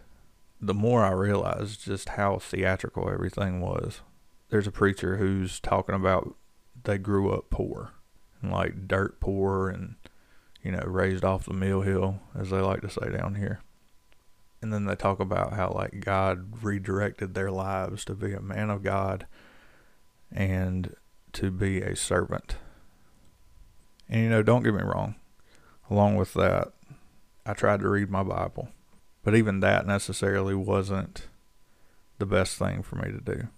the 0.59 0.73
more 0.73 1.03
I 1.03 1.11
realized 1.11 1.85
just 1.85 2.09
how 2.09 2.39
theatrical 2.39 3.09
everything 3.09 3.61
was. 3.61 4.01
There's 4.49 4.67
a 4.67 4.71
preacher 4.71 5.17
who's 5.17 5.59
talking 5.59 5.95
about 5.95 6.35
they 6.83 6.97
grew 6.97 7.31
up 7.31 7.49
poor, 7.49 7.91
and 8.41 8.51
like 8.51 8.87
dirt 8.87 9.19
poor, 9.19 9.69
and 9.69 9.95
you 10.63 10.71
know, 10.71 10.83
raised 10.85 11.23
off 11.23 11.45
the 11.45 11.53
mill 11.53 11.81
hill, 11.81 12.19
as 12.37 12.49
they 12.49 12.59
like 12.59 12.81
to 12.81 12.89
say 12.89 13.09
down 13.09 13.35
here. 13.35 13.61
And 14.61 14.73
then 14.73 14.85
they 14.85 14.95
talk 14.95 15.19
about 15.19 15.53
how 15.53 15.69
like 15.69 15.99
God 15.99 16.63
redirected 16.63 17.33
their 17.33 17.51
lives 17.51 18.03
to 18.05 18.15
be 18.15 18.33
a 18.33 18.41
man 18.41 18.69
of 18.69 18.83
God 18.83 19.27
and 20.31 20.95
to 21.33 21.51
be 21.51 21.81
a 21.81 21.95
servant. 21.95 22.55
And 24.09 24.23
you 24.23 24.29
know, 24.29 24.41
don't 24.41 24.63
get 24.63 24.73
me 24.73 24.81
wrong, 24.81 25.15
along 25.89 26.15
with 26.15 26.33
that, 26.33 26.73
I 27.45 27.53
tried 27.53 27.81
to 27.81 27.89
read 27.89 28.09
my 28.09 28.23
Bible, 28.23 28.69
but 29.27 29.35
even 29.35 29.59
that 29.59 29.85
necessarily 29.85 30.55
wasn't 30.55 31.27
the 32.17 32.25
best 32.25 32.57
thing 32.57 32.81
for 32.81 32.95
me 32.95 33.11
to 33.11 33.19
do. 33.19 33.49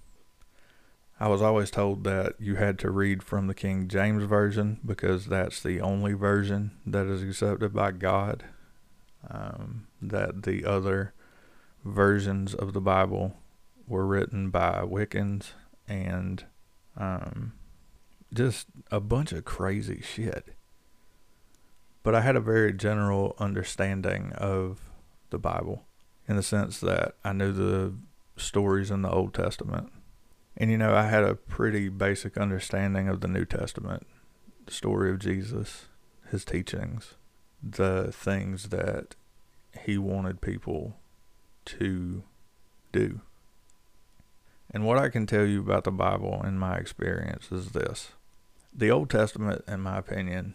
I 1.19 1.27
was 1.27 1.43
always 1.43 1.69
told 1.69 2.05
that 2.05 2.33
you 2.39 2.55
had 2.55 2.79
to 2.79 2.89
read 2.89 3.21
from 3.21 3.45
the 3.45 3.53
King 3.53 3.87
James 3.87 4.23
Version 4.23 4.79
because 4.83 5.27
that's 5.27 5.61
the 5.61 5.79
only 5.79 6.13
version 6.13 6.71
that 6.87 7.05
is 7.05 7.21
accepted 7.21 7.71
by 7.71 7.91
God. 7.91 8.45
Um, 9.29 9.85
that 10.01 10.41
the 10.41 10.65
other 10.65 11.13
versions 11.85 12.55
of 12.55 12.73
the 12.73 12.81
Bible 12.81 13.37
were 13.87 14.07
written 14.07 14.49
by 14.49 14.81
Wiccans 14.83 15.51
and 15.87 16.45
um, 16.97 17.53
just 18.33 18.65
a 18.89 18.99
bunch 18.99 19.31
of 19.33 19.45
crazy 19.45 20.01
shit. 20.01 20.47
But 22.01 22.15
I 22.15 22.21
had 22.21 22.35
a 22.35 22.41
very 22.41 22.73
general 22.73 23.35
understanding 23.37 24.31
of 24.33 24.88
the 25.29 25.39
Bible 25.39 25.85
in 26.27 26.35
the 26.35 26.43
sense 26.43 26.79
that 26.79 27.15
I 27.23 27.33
knew 27.33 27.51
the 27.51 27.93
stories 28.37 28.91
in 28.91 29.01
the 29.01 29.11
Old 29.11 29.33
Testament. 29.33 29.91
And 30.55 30.69
you 30.69 30.77
know, 30.77 30.93
I 30.93 31.03
had 31.03 31.23
a 31.23 31.35
pretty 31.35 31.89
basic 31.89 32.37
understanding 32.37 33.07
of 33.07 33.21
the 33.21 33.27
New 33.27 33.45
Testament, 33.45 34.05
the 34.65 34.73
story 34.73 35.09
of 35.09 35.19
Jesus, 35.19 35.87
his 36.29 36.45
teachings, 36.45 37.15
the 37.63 38.11
things 38.11 38.69
that 38.69 39.15
he 39.85 39.97
wanted 39.97 40.41
people 40.41 40.97
to 41.65 42.23
do. 42.91 43.21
And 44.71 44.85
what 44.85 44.99
I 44.99 45.09
can 45.09 45.25
tell 45.25 45.45
you 45.45 45.61
about 45.61 45.83
the 45.83 45.91
Bible 45.91 46.43
in 46.45 46.59
my 46.59 46.75
experience 46.75 47.51
is 47.51 47.71
this 47.71 48.11
the 48.71 48.91
Old 48.91 49.09
Testament, 49.09 49.63
in 49.67 49.81
my 49.81 49.97
opinion, 49.97 50.53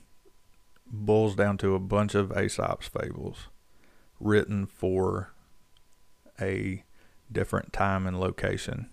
boils 0.87 1.35
down 1.35 1.59
to 1.59 1.75
a 1.75 1.81
bunch 1.81 2.15
of 2.15 2.31
Aesop's 2.31 2.87
fables 2.87 3.49
written 4.25 4.67
for 4.67 5.33
a 6.41 6.83
different 7.31 7.73
time 7.73 8.07
and 8.07 8.19
location. 8.19 8.89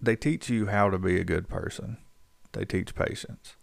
They 0.00 0.16
teach 0.16 0.48
you 0.48 0.66
how 0.66 0.88
to 0.88 0.98
be 0.98 1.20
a 1.20 1.24
good 1.24 1.48
person. 1.48 1.98
They 2.52 2.64
teach 2.64 2.94
patience. 2.94 3.56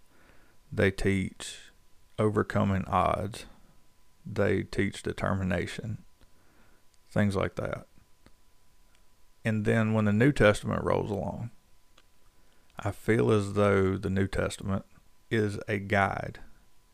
They 0.71 0.91
teach 0.91 1.71
overcoming 2.17 2.85
odds. 2.85 3.45
They 4.25 4.63
teach 4.63 5.03
determination. 5.03 5.99
Things 7.09 7.35
like 7.35 7.55
that. 7.55 7.87
And 9.43 9.65
then 9.65 9.93
when 9.93 10.05
the 10.05 10.13
New 10.13 10.31
Testament 10.31 10.83
rolls 10.83 11.09
along, 11.09 11.51
I 12.77 12.91
feel 12.91 13.31
as 13.31 13.53
though 13.53 13.97
the 13.97 14.09
New 14.09 14.27
Testament 14.27 14.85
is 15.31 15.59
a 15.67 15.79
guide, 15.79 16.39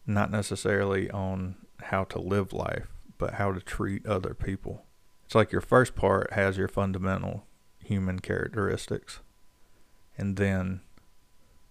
not 0.06 0.32
necessarily 0.32 1.10
on 1.12 1.56
how 1.82 2.04
to 2.06 2.20
live 2.20 2.54
life, 2.54 2.95
but 3.18 3.36
how 3.36 3.52
to 3.52 3.62
treat 3.62 4.06
other 4.06 4.34
people. 4.34 4.86
It's 5.26 5.36
like 5.36 5.52
your 5.52 5.62
first 5.62 5.96
part 5.96 6.34
has 6.34 6.58
your 6.58 6.68
fundamental 6.68 7.46
human 7.84 8.20
characteristics, 8.20 9.20
and 10.18 10.38
then 10.38 10.82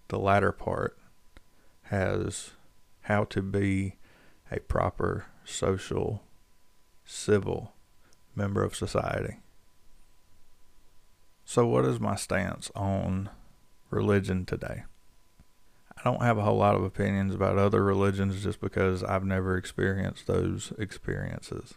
the 0.09 0.19
latter 0.19 0.53
part 0.53 0.99
has 1.85 2.53
how 3.03 3.25
to 3.25 3.43
be 3.43 3.97
a 4.51 4.61
proper 4.61 5.27
social, 5.45 6.23
civil 7.05 7.73
member 8.35 8.63
of 8.63 8.75
society. 8.75 9.39
So, 11.45 11.67
what 11.67 11.85
is 11.85 12.01
my 12.01 12.17
stance 12.17 12.71
on 12.75 13.29
religion 13.95 14.45
today. 14.45 14.85
I 16.05 16.11
don't 16.11 16.23
have 16.23 16.37
a 16.37 16.43
whole 16.43 16.59
lot 16.59 16.75
of 16.75 16.85
opinions 16.85 17.35
about 17.35 17.57
other 17.57 17.83
religions 17.83 18.43
just 18.43 18.61
because 18.61 19.03
I've 19.03 19.25
never 19.25 19.57
experienced 19.57 20.27
those 20.27 20.75
experiences. 20.79 21.75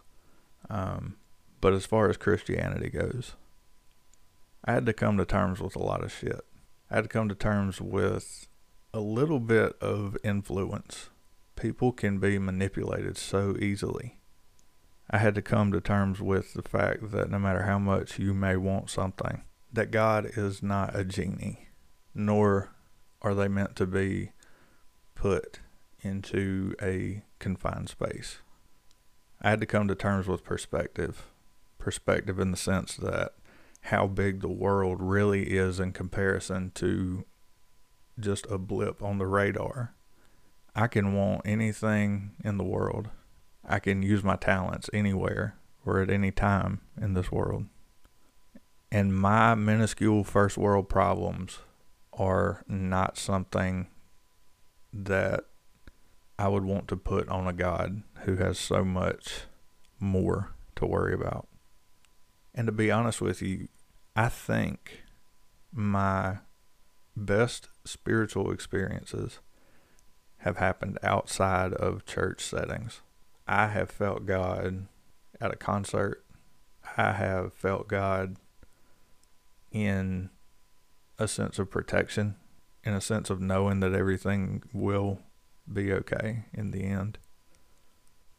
Um, 0.68 1.16
but 1.62 1.72
as 1.72 1.86
far 1.86 2.10
as 2.10 2.18
Christianity 2.18 2.90
goes, 2.90 3.36
I 4.66 4.72
had 4.72 4.84
to 4.84 4.92
come 4.92 5.16
to 5.16 5.24
terms 5.24 5.60
with 5.60 5.74
a 5.76 5.82
lot 5.82 6.04
of 6.04 6.12
shit. 6.12 6.44
I 6.90 6.96
had 6.96 7.04
to 7.04 7.08
come 7.08 7.30
to 7.30 7.34
terms 7.34 7.80
with 7.80 8.48
a 8.92 9.00
little 9.00 9.40
bit 9.40 9.78
of 9.80 10.18
influence. 10.22 11.08
People 11.56 11.92
can 11.92 12.18
be 12.18 12.38
manipulated 12.38 13.16
so 13.16 13.56
easily. 13.58 14.18
I 15.10 15.18
had 15.18 15.34
to 15.36 15.42
come 15.42 15.72
to 15.72 15.80
terms 15.80 16.20
with 16.20 16.52
the 16.52 16.62
fact 16.62 17.12
that 17.12 17.30
no 17.30 17.38
matter 17.38 17.62
how 17.62 17.78
much 17.78 18.18
you 18.18 18.34
may 18.34 18.56
want 18.56 18.90
something, 18.90 19.40
that 19.72 19.90
God 19.90 20.26
is 20.36 20.62
not 20.62 20.94
a 20.94 21.02
genie 21.02 21.68
nor 22.14 22.74
are 23.22 23.34
they 23.34 23.48
meant 23.48 23.76
to 23.76 23.86
be 23.86 24.32
put 25.14 25.60
into 26.00 26.74
a 26.80 27.22
confined 27.38 27.88
space? 27.88 28.38
I 29.40 29.50
had 29.50 29.60
to 29.60 29.66
come 29.66 29.88
to 29.88 29.94
terms 29.94 30.26
with 30.26 30.44
perspective. 30.44 31.26
Perspective 31.78 32.38
in 32.38 32.50
the 32.50 32.56
sense 32.56 32.96
that 32.96 33.34
how 33.82 34.06
big 34.06 34.40
the 34.40 34.48
world 34.48 34.98
really 35.00 35.56
is 35.56 35.78
in 35.80 35.92
comparison 35.92 36.72
to 36.74 37.24
just 38.18 38.46
a 38.50 38.58
blip 38.58 39.02
on 39.02 39.18
the 39.18 39.26
radar. 39.26 39.94
I 40.74 40.86
can 40.86 41.14
want 41.14 41.42
anything 41.44 42.32
in 42.44 42.58
the 42.58 42.64
world. 42.64 43.10
I 43.64 43.78
can 43.78 44.02
use 44.02 44.24
my 44.24 44.36
talents 44.36 44.90
anywhere 44.92 45.56
or 45.84 46.00
at 46.00 46.10
any 46.10 46.30
time 46.30 46.80
in 47.00 47.14
this 47.14 47.30
world. 47.30 47.66
And 48.90 49.14
my 49.14 49.54
minuscule 49.54 50.24
first 50.24 50.56
world 50.56 50.88
problems 50.88 51.58
are 52.18 52.64
not 52.66 53.16
something 53.16 53.86
that 54.92 55.44
I 56.38 56.48
would 56.48 56.64
want 56.64 56.88
to 56.88 56.96
put 56.96 57.28
on 57.28 57.46
a 57.46 57.52
God 57.52 58.02
who 58.20 58.36
has 58.36 58.58
so 58.58 58.84
much 58.84 59.42
more 60.00 60.52
to 60.76 60.86
worry 60.86 61.14
about. 61.14 61.48
And 62.54 62.66
to 62.66 62.72
be 62.72 62.90
honest 62.90 63.20
with 63.20 63.40
you, 63.40 63.68
I 64.16 64.28
think 64.28 65.04
my 65.72 66.38
best 67.16 67.68
spiritual 67.84 68.50
experiences 68.50 69.38
have 70.38 70.56
happened 70.56 70.98
outside 71.02 71.72
of 71.74 72.04
church 72.04 72.40
settings. 72.40 73.00
I 73.46 73.68
have 73.68 73.90
felt 73.90 74.26
God 74.26 74.86
at 75.40 75.52
a 75.52 75.56
concert. 75.56 76.24
I 76.96 77.12
have 77.12 77.52
felt 77.54 77.88
God 77.88 78.36
in 79.70 80.30
a 81.18 81.28
sense 81.28 81.58
of 81.58 81.70
protection, 81.70 82.36
in 82.84 82.94
a 82.94 83.00
sense 83.00 83.30
of 83.30 83.40
knowing 83.40 83.80
that 83.80 83.94
everything 83.94 84.62
will 84.72 85.20
be 85.70 85.92
okay 85.92 86.44
in 86.52 86.70
the 86.70 86.84
end. 86.84 87.18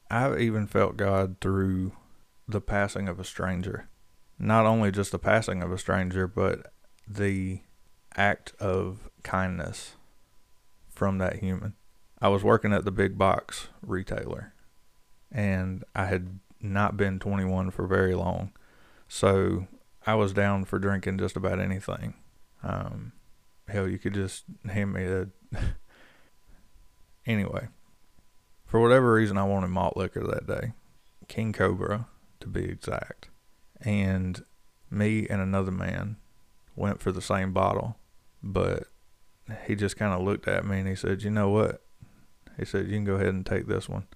I've 0.09 0.39
even 0.39 0.65
felt 0.65 0.97
God 0.97 1.37
through 1.39 1.91
the 2.47 2.61
passing 2.61 3.07
of 3.07 3.19
a 3.19 3.23
stranger. 3.23 3.89
Not 4.39 4.65
only 4.65 4.91
just 4.91 5.11
the 5.11 5.19
passing 5.19 5.61
of 5.61 5.71
a 5.71 5.77
stranger, 5.77 6.27
but 6.27 6.73
the 7.07 7.61
act 8.15 8.53
of 8.59 9.09
kindness 9.23 9.95
from 10.89 11.17
that 11.19 11.37
human. 11.37 11.73
I 12.21 12.29
was 12.29 12.43
working 12.43 12.73
at 12.73 12.85
the 12.85 12.91
big 12.91 13.17
box 13.17 13.67
retailer 13.81 14.53
and 15.31 15.83
I 15.95 16.05
had 16.05 16.39
not 16.59 16.97
been 16.97 17.19
21 17.19 17.71
for 17.71 17.87
very 17.87 18.15
long. 18.15 18.51
So 19.07 19.67
I 20.05 20.15
was 20.15 20.33
down 20.33 20.65
for 20.65 20.79
drinking 20.79 21.19
just 21.19 21.37
about 21.37 21.59
anything. 21.59 22.15
Um, 22.63 23.13
hell, 23.67 23.87
you 23.87 23.97
could 23.97 24.13
just 24.13 24.45
hand 24.69 24.93
me 24.93 25.05
a. 25.05 25.27
anyway, 27.25 27.67
for 28.65 28.79
whatever 28.79 29.13
reason, 29.13 29.37
I 29.37 29.43
wanted 29.43 29.69
malt 29.69 29.97
liquor 29.97 30.25
that 30.27 30.47
day, 30.47 30.73
King 31.27 31.53
Cobra 31.53 32.07
to 32.39 32.47
be 32.47 32.65
exact, 32.65 33.29
and 33.81 34.43
me 34.89 35.27
and 35.29 35.41
another 35.41 35.71
man 35.71 36.17
went 36.75 37.01
for 37.01 37.11
the 37.11 37.21
same 37.21 37.53
bottle, 37.53 37.97
but 38.41 38.85
he 39.65 39.75
just 39.75 39.97
kind 39.97 40.13
of 40.13 40.21
looked 40.21 40.47
at 40.47 40.65
me 40.65 40.79
and 40.79 40.87
he 40.87 40.95
said, 40.95 41.23
"You 41.23 41.31
know 41.31 41.49
what?" 41.49 41.81
He 42.57 42.65
said, 42.65 42.87
"You 42.87 42.93
can 42.93 43.05
go 43.05 43.15
ahead 43.15 43.27
and 43.27 43.45
take 43.45 43.67
this 43.67 43.87
one. 43.87 44.07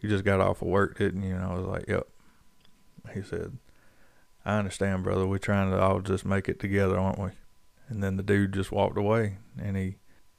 You 0.00 0.08
just 0.08 0.24
got 0.24 0.40
off 0.40 0.62
of 0.62 0.68
work, 0.68 0.98
didn't 0.98 1.22
you?" 1.22 1.34
And 1.34 1.44
I 1.44 1.54
was 1.54 1.66
like, 1.66 1.88
"Yep." 1.88 2.08
He 3.12 3.22
said, 3.22 3.58
I 4.44 4.58
understand, 4.58 5.04
brother. 5.04 5.26
We're 5.26 5.38
trying 5.38 5.70
to 5.70 5.80
all 5.80 6.00
just 6.00 6.24
make 6.24 6.48
it 6.48 6.60
together, 6.60 6.98
aren't 6.98 7.18
we? 7.18 7.30
And 7.88 8.02
then 8.02 8.16
the 8.16 8.22
dude 8.22 8.54
just 8.54 8.72
walked 8.72 8.96
away, 8.96 9.38
and 9.60 9.76
he 9.76 9.96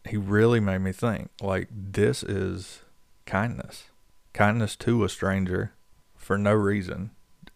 he 0.08 0.18
really 0.18 0.60
made 0.60 0.80
me 0.80 0.92
think. 0.92 1.30
Like 1.42 1.68
this 1.72 2.24
is 2.24 2.82
kindness, 3.26 3.86
kindness 4.34 4.76
to 4.78 5.04
a 5.04 5.10
stranger 5.10 5.74
for 6.16 6.38
no 6.38 6.54
reason. 6.54 7.12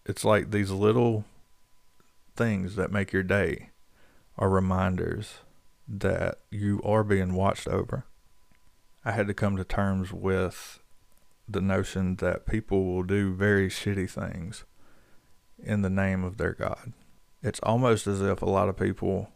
It's 0.05 0.25
like 0.25 0.51
these 0.51 0.71
little 0.71 1.25
things 2.35 2.75
that 2.75 2.91
make 2.91 3.11
your 3.11 3.23
day 3.23 3.69
are 4.37 4.49
reminders 4.49 5.39
that 5.87 6.39
you 6.49 6.81
are 6.83 7.03
being 7.03 7.33
watched 7.33 7.67
over. 7.67 8.05
I 9.03 9.11
had 9.11 9.27
to 9.27 9.33
come 9.33 9.57
to 9.57 9.63
terms 9.63 10.13
with 10.13 10.79
the 11.47 11.61
notion 11.61 12.17
that 12.17 12.45
people 12.45 12.85
will 12.85 13.03
do 13.03 13.33
very 13.33 13.69
shitty 13.69 14.09
things 14.09 14.63
in 15.57 15.81
the 15.81 15.89
name 15.89 16.23
of 16.23 16.37
their 16.37 16.53
God. 16.53 16.93
It's 17.41 17.59
almost 17.61 18.05
as 18.07 18.21
if 18.21 18.41
a 18.41 18.49
lot 18.49 18.69
of 18.69 18.77
people, 18.77 19.29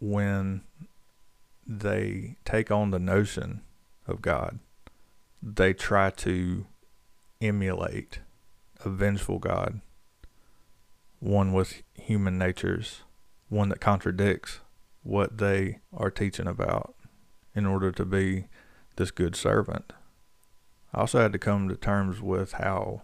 when 0.00 0.62
they 1.66 2.36
take 2.44 2.70
on 2.70 2.90
the 2.90 2.98
notion 2.98 3.62
of 4.06 4.22
God, 4.22 4.58
they 5.42 5.72
try 5.72 6.10
to 6.10 6.66
emulate 7.40 8.20
a 8.84 8.88
vengeful 8.88 9.38
God, 9.38 9.80
one 11.18 11.52
with 11.52 11.82
human 11.94 12.38
natures, 12.38 13.02
one 13.48 13.68
that 13.68 13.80
contradicts 13.80 14.60
what 15.02 15.38
they 15.38 15.80
are 15.92 16.10
teaching 16.10 16.46
about 16.46 16.94
in 17.54 17.64
order 17.66 17.92
to 17.92 18.04
be 18.04 18.46
this 18.96 19.10
good 19.10 19.36
servant. 19.36 19.92
I 20.92 21.00
also 21.00 21.20
had 21.20 21.32
to 21.32 21.38
come 21.38 21.68
to 21.68 21.76
terms 21.76 22.20
with 22.20 22.52
how 22.52 23.02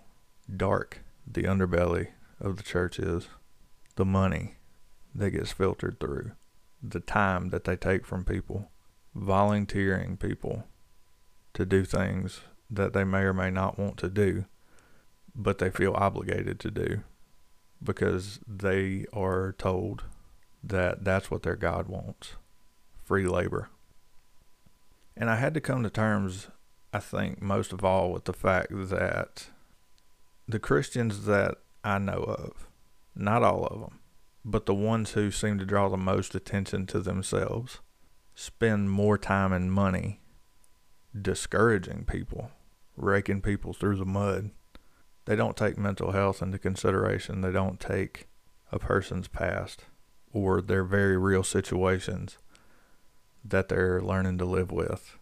dark 0.54 1.02
the 1.26 1.44
underbelly 1.44 2.08
of 2.40 2.56
the 2.56 2.62
church 2.62 2.98
is 2.98 3.28
the 3.96 4.04
money 4.04 4.56
that 5.14 5.30
gets 5.30 5.52
filtered 5.52 6.00
through, 6.00 6.32
the 6.82 7.00
time 7.00 7.50
that 7.50 7.64
they 7.64 7.76
take 7.76 8.06
from 8.06 8.24
people, 8.24 8.70
volunteering 9.14 10.16
people 10.16 10.64
to 11.54 11.64
do 11.64 11.84
things 11.84 12.40
that 12.70 12.92
they 12.92 13.04
may 13.04 13.20
or 13.20 13.32
may 13.32 13.50
not 13.50 13.78
want 13.78 13.96
to 13.98 14.08
do, 14.08 14.46
but 15.34 15.58
they 15.58 15.70
feel 15.70 15.92
obligated 15.94 16.58
to 16.60 16.70
do 16.70 17.02
because 17.82 18.40
they 18.46 19.04
are 19.12 19.54
told 19.58 20.04
that 20.62 21.04
that's 21.04 21.30
what 21.30 21.42
their 21.42 21.56
God 21.56 21.88
wants 21.88 22.36
free 23.04 23.26
labor. 23.26 23.68
And 25.16 25.28
I 25.28 25.36
had 25.36 25.54
to 25.54 25.60
come 25.60 25.82
to 25.82 25.90
terms, 25.90 26.48
I 26.92 27.00
think, 27.00 27.42
most 27.42 27.72
of 27.72 27.84
all, 27.84 28.12
with 28.12 28.24
the 28.24 28.32
fact 28.32 28.68
that 28.70 29.46
the 30.48 30.58
Christians 30.58 31.26
that 31.26 31.58
I 31.84 31.98
know 31.98 32.24
of. 32.24 32.68
Not 33.14 33.42
all 33.42 33.66
of 33.66 33.80
them, 33.80 33.98
but 34.44 34.66
the 34.66 34.74
ones 34.74 35.12
who 35.12 35.30
seem 35.30 35.58
to 35.58 35.64
draw 35.66 35.88
the 35.88 35.96
most 35.96 36.34
attention 36.34 36.86
to 36.86 37.00
themselves 37.00 37.80
spend 38.34 38.90
more 38.90 39.18
time 39.18 39.52
and 39.52 39.72
money 39.72 40.20
discouraging 41.20 42.04
people, 42.04 42.50
raking 42.96 43.40
people 43.40 43.72
through 43.72 43.96
the 43.96 44.04
mud. 44.04 44.50
They 45.24 45.36
don't 45.36 45.56
take 45.56 45.78
mental 45.78 46.12
health 46.12 46.42
into 46.42 46.58
consideration. 46.58 47.42
They 47.42 47.52
don't 47.52 47.78
take 47.78 48.26
a 48.72 48.78
person's 48.78 49.28
past 49.28 49.84
or 50.32 50.60
their 50.60 50.82
very 50.82 51.16
real 51.16 51.44
situations 51.44 52.38
that 53.44 53.68
they're 53.68 54.00
learning 54.00 54.38
to 54.38 54.44
live 54.44 54.72
with. 54.72 55.16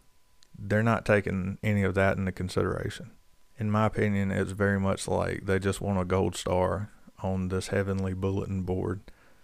They're 0.56 0.82
not 0.82 1.04
taking 1.04 1.58
any 1.62 1.82
of 1.82 1.94
that 1.94 2.16
into 2.16 2.32
consideration 2.32 3.10
in 3.60 3.70
my 3.70 3.84
opinion, 3.84 4.30
it's 4.30 4.52
very 4.52 4.80
much 4.80 5.06
like 5.06 5.44
they 5.44 5.58
just 5.58 5.82
want 5.82 6.00
a 6.00 6.04
gold 6.04 6.34
star 6.34 6.90
on 7.22 7.48
this 7.48 7.68
heavenly 7.68 8.14
bulletin 8.14 8.62
board 8.62 9.00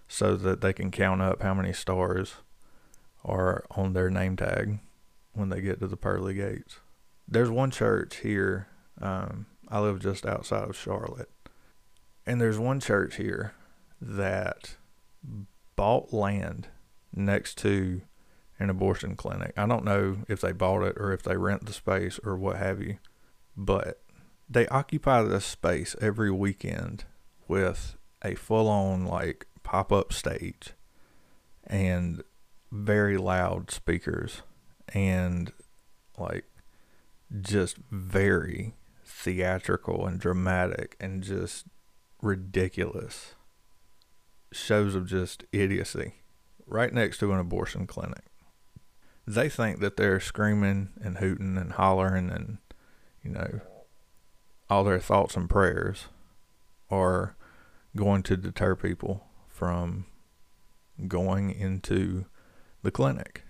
so 0.08 0.36
that 0.36 0.60
they 0.60 0.72
can 0.72 0.90
count 0.90 1.20
up 1.20 1.42
how 1.42 1.54
many 1.54 1.72
stars 1.72 2.36
are 3.24 3.64
on 3.72 3.92
their 3.92 4.10
name 4.10 4.36
tag 4.36 4.78
when 5.32 5.48
they 5.48 5.60
get 5.60 5.80
to 5.80 5.86
the 5.86 5.96
pearly 5.96 6.34
gates. 6.34 6.78
There's 7.28 7.50
one 7.50 7.70
church 7.70 8.18
here. 8.18 8.68
Um, 9.00 9.46
I 9.68 9.80
live 9.80 10.00
just 10.00 10.24
outside 10.24 10.68
of 10.68 10.76
Charlotte. 10.76 11.30
And 12.24 12.40
there's 12.40 12.58
one 12.58 12.80
church 12.80 13.16
here 13.16 13.52
that 14.00 14.76
bought 15.74 16.12
land 16.12 16.68
next 17.14 17.58
to 17.58 18.02
an 18.58 18.70
abortion 18.70 19.16
clinic. 19.16 19.52
I 19.56 19.66
don't 19.66 19.84
know 19.84 20.18
if 20.28 20.40
they 20.40 20.52
bought 20.52 20.82
it 20.82 20.96
or 20.98 21.12
if 21.12 21.22
they 21.22 21.36
rent 21.36 21.66
the 21.66 21.72
space 21.72 22.18
or 22.24 22.36
what 22.36 22.56
have 22.56 22.80
you, 22.80 22.98
but 23.56 24.00
they 24.48 24.66
occupy 24.68 25.22
this 25.22 25.44
space 25.44 25.96
every 26.00 26.30
weekend 26.30 27.04
with 27.48 27.96
a 28.22 28.34
full 28.34 28.68
on 28.68 29.06
like 29.06 29.46
pop 29.62 29.92
up 29.92 30.12
stage 30.12 30.70
and 31.66 32.22
very 32.70 33.16
loud 33.16 33.70
speakers 33.70 34.42
and 34.92 35.52
like 36.18 36.44
just 37.40 37.76
very 37.90 38.74
theatrical 39.04 40.06
and 40.06 40.20
dramatic 40.20 40.96
and 41.00 41.22
just 41.22 41.66
ridiculous 42.22 43.34
shows 44.52 44.94
of 44.94 45.06
just 45.06 45.44
idiocy 45.52 46.14
right 46.66 46.92
next 46.92 47.18
to 47.18 47.32
an 47.32 47.38
abortion 47.38 47.86
clinic. 47.86 48.24
They 49.26 49.48
think 49.48 49.80
that 49.80 49.96
they're 49.96 50.20
screaming 50.20 50.90
and 51.02 51.18
hooting 51.18 51.56
and 51.58 51.72
hollering 51.72 52.30
and, 52.30 52.58
you 53.22 53.30
know, 53.30 53.60
all 54.70 54.84
their 54.84 55.00
thoughts 55.00 55.36
and 55.36 55.50
prayers 55.50 56.06
are 56.90 57.36
going 57.94 58.22
to 58.24 58.36
deter 58.36 58.74
people 58.74 59.26
from 59.48 60.06
going 61.08 61.50
into 61.50 62.26
the 62.82 62.90
clinic 62.90 63.42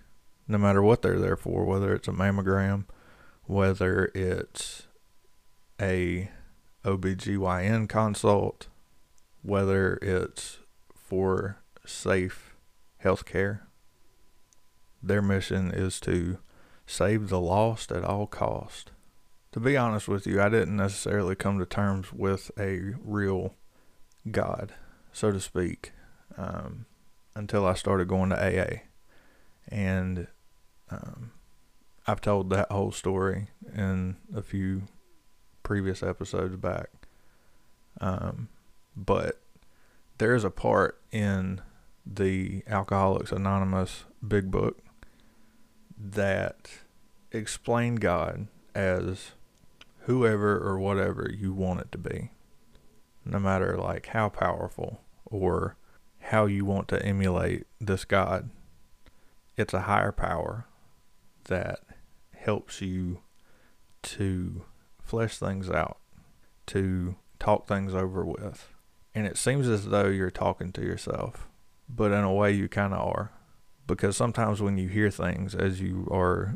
no 0.47 0.57
matter 0.57 0.81
what 0.81 1.01
they're 1.01 1.19
there 1.19 1.35
for, 1.35 1.65
whether 1.65 1.93
it's 1.93 2.07
a 2.07 2.11
mammogram, 2.11 2.85
whether 3.45 4.11
it's 4.15 4.87
a 5.79 6.31
OBGYN 6.85 7.89
consult, 7.89 8.67
whether 9.41 9.97
it's 10.01 10.59
for 10.95 11.61
safe 11.85 12.55
health 12.97 13.25
care. 13.25 13.67
Their 15.03 15.21
mission 15.21 15.71
is 15.71 15.99
to 16.01 16.39
save 16.85 17.29
the 17.29 17.41
lost 17.41 17.91
at 17.91 18.03
all 18.03 18.27
cost. 18.27 18.91
To 19.57 19.61
be 19.61 19.75
honest 19.75 20.07
with 20.07 20.27
you, 20.27 20.39
I 20.39 20.49
didn't 20.49 20.75
necessarily 20.75 21.33
come 21.33 21.57
to 21.57 21.65
terms 21.65 22.13
with 22.13 22.51
a 22.59 22.93
real 23.03 23.55
God, 24.29 24.73
so 25.11 25.31
to 25.31 25.39
speak, 25.39 25.93
um, 26.37 26.85
until 27.33 27.65
I 27.65 27.73
started 27.73 28.07
going 28.07 28.29
to 28.29 28.35
AA. 28.35 28.81
And 29.67 30.27
um, 30.91 31.31
I've 32.05 32.21
told 32.21 32.51
that 32.51 32.71
whole 32.71 32.91
story 32.91 33.47
in 33.75 34.17
a 34.31 34.43
few 34.43 34.83
previous 35.63 36.03
episodes 36.03 36.55
back. 36.55 36.89
Um, 37.99 38.49
but 38.95 39.41
there 40.19 40.35
is 40.35 40.43
a 40.43 40.51
part 40.51 41.01
in 41.11 41.61
the 42.05 42.61
Alcoholics 42.67 43.31
Anonymous 43.31 44.03
Big 44.25 44.51
Book 44.51 44.77
that 45.97 46.69
explain 47.31 47.95
God 47.95 48.49
as 48.75 49.31
whoever 50.07 50.57
or 50.57 50.79
whatever 50.79 51.29
you 51.37 51.51
want 51.51 51.81
it 51.81 51.91
to 51.91 51.97
be, 51.97 52.31
no 53.25 53.37
matter 53.37 53.75
like 53.77 54.07
how 54.07 54.29
powerful 54.29 55.01
or 55.25 55.75
how 56.19 56.45
you 56.45 56.63
want 56.63 56.87
to 56.87 57.05
emulate 57.05 57.67
this 57.81 58.05
God. 58.05 58.49
It's 59.57 59.73
a 59.73 59.81
higher 59.81 60.13
power 60.13 60.65
that 61.45 61.81
helps 62.33 62.81
you 62.81 63.19
to 64.03 64.63
flesh 65.01 65.37
things 65.37 65.69
out, 65.69 65.97
to 66.67 67.17
talk 67.37 67.67
things 67.67 67.93
over 67.93 68.23
with. 68.23 68.69
And 69.13 69.27
it 69.27 69.37
seems 69.37 69.67
as 69.67 69.87
though 69.87 70.07
you're 70.07 70.31
talking 70.31 70.71
to 70.71 70.81
yourself, 70.81 71.49
but 71.89 72.13
in 72.13 72.23
a 72.23 72.33
way 72.33 72.53
you 72.53 72.69
kind 72.69 72.93
of 72.93 73.05
are. 73.05 73.33
Because 73.85 74.15
sometimes 74.15 74.61
when 74.61 74.77
you 74.77 74.87
hear 74.87 75.11
things 75.11 75.53
as 75.53 75.81
you 75.81 76.07
are 76.09 76.55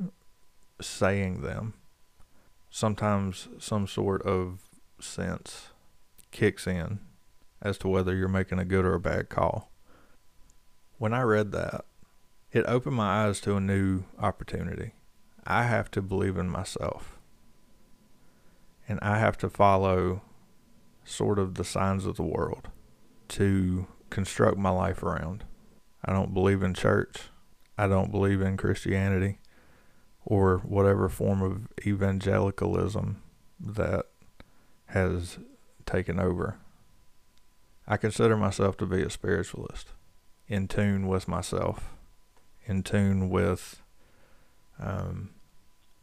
saying 0.79 1.41
them, 1.41 1.73
sometimes 2.71 3.49
some 3.59 3.85
sort 3.85 4.23
of 4.23 4.61
sense 4.99 5.67
kicks 6.31 6.65
in 6.65 6.99
as 7.61 7.77
to 7.77 7.87
whether 7.87 8.15
you're 8.15 8.27
making 8.27 8.57
a 8.57 8.65
good 8.65 8.85
or 8.85 8.95
a 8.95 8.99
bad 8.99 9.29
call. 9.29 9.69
When 10.97 11.13
I 11.13 11.21
read 11.21 11.51
that, 11.51 11.85
it 12.51 12.65
opened 12.67 12.95
my 12.95 13.25
eyes 13.25 13.41
to 13.41 13.55
a 13.55 13.61
new 13.61 14.05
opportunity. 14.17 14.93
I 15.45 15.63
have 15.63 15.91
to 15.91 16.01
believe 16.01 16.37
in 16.37 16.49
myself. 16.49 17.17
And 18.87 18.99
I 19.01 19.19
have 19.19 19.37
to 19.39 19.49
follow 19.49 20.21
sort 21.03 21.39
of 21.39 21.55
the 21.55 21.63
signs 21.63 22.05
of 22.05 22.15
the 22.15 22.23
world 22.23 22.69
to 23.29 23.87
construct 24.09 24.57
my 24.57 24.69
life 24.69 25.03
around. 25.03 25.43
I 26.03 26.13
don't 26.13 26.33
believe 26.33 26.63
in 26.63 26.73
church. 26.73 27.29
I 27.77 27.87
don't 27.87 28.11
believe 28.11 28.41
in 28.41 28.57
Christianity 28.57 29.39
or 30.25 30.59
whatever 30.59 31.09
form 31.09 31.41
of 31.41 31.67
evangelicalism 31.85 33.21
that 33.59 34.05
has 34.87 35.39
taken 35.85 36.19
over. 36.19 36.57
I 37.87 37.97
consider 37.97 38.37
myself 38.37 38.77
to 38.77 38.85
be 38.85 39.01
a 39.01 39.09
spiritualist, 39.09 39.89
in 40.47 40.67
tune 40.67 41.07
with 41.07 41.27
myself, 41.27 41.89
in 42.65 42.83
tune 42.83 43.29
with 43.29 43.81
um, 44.79 45.31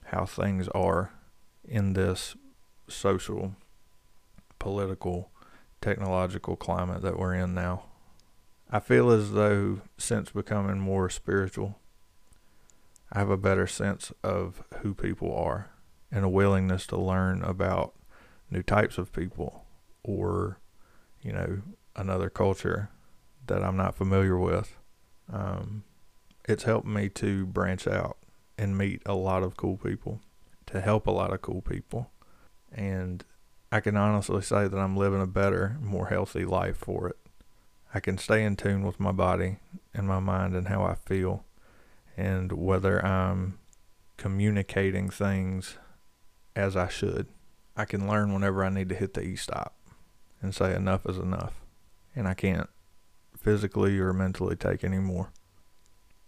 how 0.06 0.26
things 0.26 0.68
are 0.68 1.12
in 1.66 1.92
this 1.92 2.36
social, 2.88 3.54
political, 4.58 5.30
technological 5.80 6.56
climate 6.56 7.02
that 7.02 7.18
we're 7.18 7.34
in 7.34 7.54
now. 7.54 7.84
I 8.70 8.80
feel 8.80 9.10
as 9.10 9.32
though 9.32 9.80
since 9.96 10.30
becoming 10.30 10.78
more 10.78 11.08
spiritual, 11.08 11.78
I 13.12 13.18
have 13.18 13.30
a 13.30 13.36
better 13.36 13.66
sense 13.66 14.12
of 14.22 14.62
who 14.82 14.94
people 14.94 15.34
are 15.34 15.70
and 16.10 16.24
a 16.24 16.28
willingness 16.28 16.86
to 16.88 16.96
learn 16.96 17.42
about 17.42 17.94
new 18.50 18.62
types 18.62 18.98
of 18.98 19.12
people 19.12 19.64
or, 20.02 20.58
you 21.22 21.32
know, 21.32 21.62
another 21.96 22.30
culture 22.30 22.90
that 23.46 23.64
I'm 23.64 23.76
not 23.76 23.94
familiar 23.94 24.38
with. 24.38 24.76
Um, 25.32 25.84
it's 26.46 26.64
helped 26.64 26.86
me 26.86 27.08
to 27.10 27.46
branch 27.46 27.86
out 27.86 28.18
and 28.56 28.76
meet 28.76 29.02
a 29.06 29.14
lot 29.14 29.42
of 29.42 29.56
cool 29.56 29.76
people, 29.76 30.20
to 30.66 30.80
help 30.80 31.06
a 31.06 31.10
lot 31.10 31.32
of 31.32 31.42
cool 31.42 31.62
people. 31.62 32.10
And 32.72 33.24
I 33.70 33.80
can 33.80 33.96
honestly 33.96 34.42
say 34.42 34.68
that 34.68 34.78
I'm 34.78 34.96
living 34.96 35.20
a 35.20 35.26
better, 35.26 35.76
more 35.80 36.08
healthy 36.08 36.44
life 36.44 36.76
for 36.76 37.08
it. 37.08 37.16
I 37.94 38.00
can 38.00 38.18
stay 38.18 38.44
in 38.44 38.56
tune 38.56 38.84
with 38.84 39.00
my 39.00 39.12
body 39.12 39.58
and 39.94 40.06
my 40.06 40.20
mind 40.20 40.54
and 40.54 40.68
how 40.68 40.84
I 40.84 40.94
feel 40.94 41.44
and 42.18 42.50
whether 42.50 43.04
I'm 43.06 43.60
communicating 44.16 45.08
things 45.08 45.78
as 46.56 46.76
I 46.76 46.88
should. 46.88 47.28
I 47.76 47.84
can 47.84 48.08
learn 48.08 48.34
whenever 48.34 48.64
I 48.64 48.70
need 48.70 48.88
to 48.88 48.96
hit 48.96 49.14
the 49.14 49.22
e 49.22 49.36
stop 49.36 49.76
and 50.42 50.52
say 50.52 50.74
enough 50.74 51.06
is 51.06 51.16
enough. 51.16 51.60
And 52.16 52.26
I 52.26 52.34
can't 52.34 52.68
physically 53.38 53.96
or 54.00 54.12
mentally 54.12 54.56
take 54.56 54.82
any 54.82 54.98
more. 54.98 55.30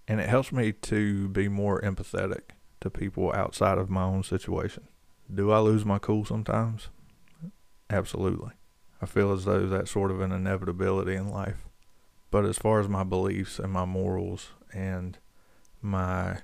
And 0.07 0.21
it 0.21 0.29
helps 0.29 0.53
me 0.53 0.71
to 0.73 1.29
be 1.29 1.49
more 1.49 1.81
empathetic 1.81 2.53
to 2.81 2.89
people 2.89 3.33
outside 3.33 3.77
of 3.77 3.91
my 3.91 4.05
own 4.05 4.23
situation. 4.23 4.85
Do 5.33 5.51
I 5.51 5.59
lose 5.59 5.85
my 5.85 5.99
cool 5.99 6.25
sometimes? 6.25 6.89
Absolutely. 7.91 8.53
I 9.03 9.07
feel 9.07 9.33
as 9.33 9.45
though 9.45 9.67
that's 9.67 9.91
sort 9.91 10.13
of 10.13 10.21
an 10.21 10.31
inevitability 10.31 11.17
in 11.17 11.29
life. 11.29 11.67
But 12.31 12.45
as 12.45 12.59
far 12.59 12.79
as 12.79 12.89
my 12.89 13.03
beliefs 13.03 13.59
and 13.59 13.73
my 13.73 13.85
morals 13.85 14.51
and 14.73 15.19
my 15.83 16.39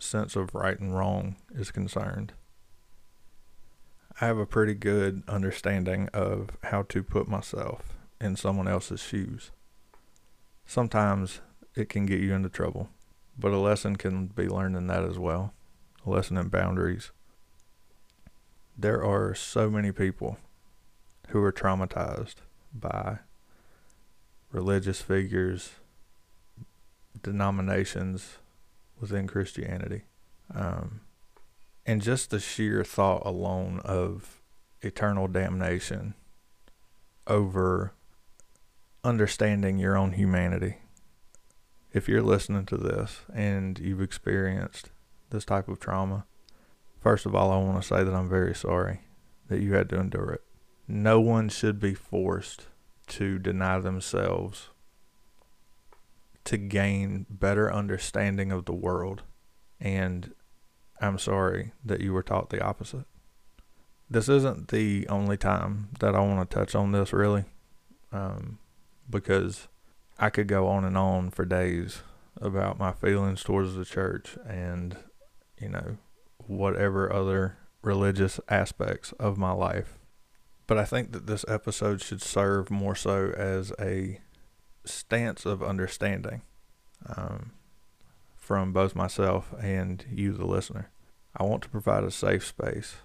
sense 0.00 0.36
of 0.36 0.54
right 0.54 0.78
and 0.78 0.96
wrong 0.96 1.36
is 1.54 1.70
concerned, 1.70 2.32
I 4.20 4.26
have 4.26 4.38
a 4.38 4.46
pretty 4.46 4.74
good 4.74 5.22
understanding 5.28 6.08
of 6.12 6.50
how 6.64 6.82
to 6.82 7.02
put 7.02 7.28
myself 7.28 7.96
in 8.20 8.36
someone 8.36 8.66
else's 8.66 9.00
shoes. 9.00 9.50
Sometimes 10.66 11.40
it 11.74 11.88
can 11.88 12.04
get 12.04 12.20
you 12.20 12.34
into 12.34 12.48
trouble, 12.48 12.88
but 13.38 13.52
a 13.52 13.58
lesson 13.58 13.96
can 13.96 14.26
be 14.26 14.48
learned 14.48 14.76
in 14.76 14.88
that 14.88 15.04
as 15.04 15.18
well. 15.18 15.54
A 16.04 16.10
lesson 16.10 16.36
in 16.36 16.48
boundaries. 16.48 17.12
There 18.76 19.04
are 19.04 19.34
so 19.34 19.70
many 19.70 19.92
people 19.92 20.38
who 21.28 21.42
are 21.42 21.52
traumatized 21.52 22.36
by 22.72 23.18
religious 24.50 25.00
figures, 25.00 25.72
denominations, 27.22 28.38
within 29.00 29.26
Christianity. 29.26 30.02
Um, 30.54 31.02
and 31.86 32.02
just 32.02 32.30
the 32.30 32.40
sheer 32.40 32.84
thought 32.84 33.24
alone 33.24 33.80
of 33.84 34.42
eternal 34.82 35.28
damnation 35.28 36.14
over 37.26 37.92
understanding 39.04 39.78
your 39.78 39.96
own 39.96 40.12
humanity. 40.12 40.78
If 41.92 42.08
you're 42.08 42.22
listening 42.22 42.66
to 42.66 42.76
this 42.76 43.20
and 43.32 43.78
you've 43.78 44.02
experienced 44.02 44.90
this 45.30 45.44
type 45.44 45.68
of 45.68 45.80
trauma, 45.80 46.26
first 47.00 47.26
of 47.26 47.34
all, 47.34 47.50
I 47.50 47.56
want 47.56 47.80
to 47.80 47.86
say 47.86 48.04
that 48.04 48.14
I'm 48.14 48.28
very 48.28 48.54
sorry 48.54 49.00
that 49.48 49.60
you 49.60 49.74
had 49.74 49.88
to 49.90 50.00
endure 50.00 50.30
it. 50.32 50.42
No 50.86 51.20
one 51.20 51.48
should 51.48 51.80
be 51.80 51.94
forced 51.94 52.66
to 53.08 53.38
deny 53.38 53.78
themselves 53.78 54.68
to 56.48 56.56
gain 56.56 57.26
better 57.28 57.70
understanding 57.70 58.50
of 58.50 58.64
the 58.64 58.72
world. 58.72 59.22
And 59.78 60.32
I'm 60.98 61.18
sorry 61.18 61.72
that 61.84 62.00
you 62.00 62.14
were 62.14 62.22
taught 62.22 62.48
the 62.48 62.64
opposite. 62.64 63.04
This 64.08 64.30
isn't 64.30 64.68
the 64.68 65.06
only 65.08 65.36
time 65.36 65.90
that 66.00 66.14
I 66.14 66.20
want 66.20 66.48
to 66.48 66.54
touch 66.54 66.74
on 66.74 66.92
this, 66.92 67.12
really, 67.12 67.44
um, 68.12 68.58
because 69.10 69.68
I 70.18 70.30
could 70.30 70.48
go 70.48 70.68
on 70.68 70.86
and 70.86 70.96
on 70.96 71.28
for 71.28 71.44
days 71.44 72.00
about 72.40 72.78
my 72.78 72.92
feelings 72.92 73.44
towards 73.44 73.74
the 73.74 73.84
church 73.84 74.38
and, 74.46 74.96
you 75.60 75.68
know, 75.68 75.98
whatever 76.46 77.12
other 77.12 77.58
religious 77.82 78.40
aspects 78.48 79.12
of 79.20 79.36
my 79.36 79.52
life. 79.52 79.98
But 80.66 80.78
I 80.78 80.86
think 80.86 81.12
that 81.12 81.26
this 81.26 81.44
episode 81.46 82.00
should 82.00 82.22
serve 82.22 82.70
more 82.70 82.94
so 82.94 83.34
as 83.36 83.70
a 83.78 84.20
stance 84.84 85.44
of 85.44 85.62
understanding 85.62 86.42
um, 87.06 87.52
from 88.36 88.72
both 88.72 88.94
myself 88.94 89.52
and 89.60 90.04
you, 90.10 90.32
the 90.32 90.46
listener. 90.46 90.90
I 91.36 91.44
want 91.44 91.62
to 91.62 91.68
provide 91.68 92.04
a 92.04 92.10
safe 92.10 92.46
space, 92.46 92.96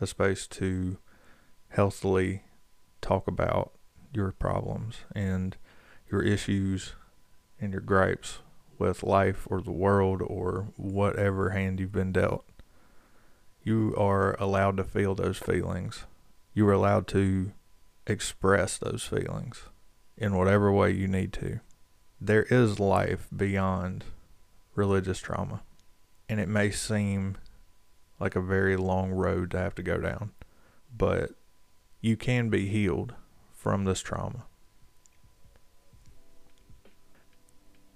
a 0.00 0.06
space 0.06 0.46
to 0.48 0.98
healthily 1.68 2.42
talk 3.00 3.28
about 3.28 3.72
your 4.12 4.32
problems 4.32 4.96
and 5.14 5.56
your 6.10 6.22
issues 6.22 6.94
and 7.60 7.72
your 7.72 7.80
gripes 7.80 8.38
with 8.78 9.02
life 9.02 9.46
or 9.50 9.60
the 9.60 9.72
world 9.72 10.22
or 10.24 10.68
whatever 10.76 11.50
hand 11.50 11.80
you've 11.80 11.92
been 11.92 12.12
dealt. 12.12 12.44
You 13.62 13.94
are 13.96 14.34
allowed 14.40 14.76
to 14.78 14.84
feel 14.84 15.14
those 15.14 15.38
feelings. 15.38 16.06
You 16.54 16.66
are 16.68 16.72
allowed 16.72 17.06
to 17.08 17.52
express 18.06 18.78
those 18.78 19.04
feelings 19.04 19.62
in 20.18 20.36
whatever 20.36 20.70
way 20.72 20.90
you 20.90 21.08
need 21.08 21.32
to. 21.32 21.60
There 22.20 22.42
is 22.44 22.80
life 22.80 23.28
beyond 23.34 24.04
religious 24.74 25.20
trauma, 25.20 25.62
and 26.28 26.40
it 26.40 26.48
may 26.48 26.70
seem 26.70 27.36
like 28.18 28.34
a 28.34 28.40
very 28.40 28.76
long 28.76 29.12
road 29.12 29.52
to 29.52 29.58
have 29.58 29.76
to 29.76 29.82
go 29.82 29.98
down, 29.98 30.32
but 30.94 31.30
you 32.00 32.16
can 32.16 32.50
be 32.50 32.66
healed 32.66 33.14
from 33.52 33.84
this 33.84 34.00
trauma. 34.00 34.46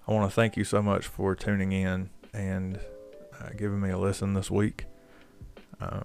I 0.07 0.11
want 0.11 0.29
to 0.29 0.33
thank 0.33 0.57
you 0.57 0.63
so 0.63 0.81
much 0.81 1.05
for 1.05 1.35
tuning 1.35 1.71
in 1.71 2.09
and 2.33 2.79
uh, 3.39 3.49
giving 3.57 3.81
me 3.81 3.89
a 3.89 3.97
listen 3.97 4.33
this 4.33 4.49
week. 4.49 4.85
Um, 5.79 6.03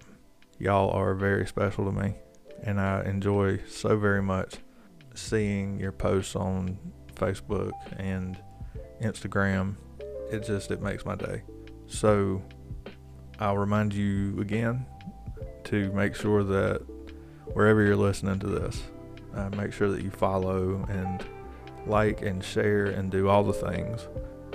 y'all 0.57 0.89
are 0.91 1.13
very 1.13 1.45
special 1.47 1.85
to 1.85 1.91
me, 1.91 2.15
and 2.61 2.79
I 2.79 3.03
enjoy 3.03 3.61
so 3.67 3.97
very 3.97 4.21
much 4.21 4.55
seeing 5.19 5.79
your 5.79 5.91
posts 5.91 6.35
on 6.35 6.77
Facebook 7.15 7.71
and 7.97 8.37
Instagram. 9.01 9.75
It 10.31 10.45
just 10.45 10.71
it 10.71 10.81
makes 10.81 11.05
my 11.05 11.15
day. 11.15 11.43
So 11.87 12.41
I'll 13.39 13.57
remind 13.57 13.93
you 13.93 14.39
again 14.39 14.85
to 15.65 15.91
make 15.93 16.15
sure 16.15 16.43
that 16.43 16.81
wherever 17.53 17.83
you're 17.83 17.95
listening 17.95 18.39
to 18.39 18.47
this, 18.47 18.83
uh, 19.35 19.49
make 19.49 19.73
sure 19.73 19.89
that 19.89 20.03
you 20.03 20.11
follow 20.11 20.85
and 20.89 21.25
like 21.85 22.21
and 22.21 22.43
share 22.43 22.85
and 22.85 23.11
do 23.11 23.29
all 23.29 23.43
the 23.43 23.53
things. 23.53 24.07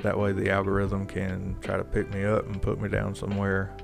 That 0.02 0.18
way, 0.18 0.32
the 0.32 0.50
algorithm 0.50 1.06
can 1.06 1.56
try 1.60 1.76
to 1.76 1.84
pick 1.84 2.12
me 2.12 2.24
up 2.24 2.46
and 2.46 2.60
put 2.60 2.80
me 2.80 2.88
down 2.88 3.14
somewhere 3.14 3.74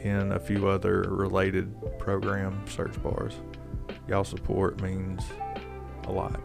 in 0.00 0.32
a 0.32 0.38
few 0.38 0.66
other 0.66 1.02
related 1.08 1.74
program 1.98 2.64
search 2.66 3.00
bars. 3.02 3.34
Y'all 4.08 4.24
support 4.24 4.82
means 4.82 5.22
lot. 6.12 6.40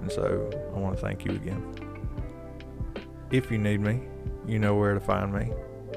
And 0.00 0.10
so 0.10 0.50
I 0.74 0.78
want 0.78 0.96
to 0.96 1.02
thank 1.02 1.24
you 1.24 1.32
again. 1.32 1.62
If 3.30 3.50
you 3.50 3.58
need 3.58 3.80
me, 3.80 4.02
you 4.46 4.58
know 4.58 4.74
where 4.74 4.94
to 4.94 5.00
find 5.00 5.32
me. 5.32 5.50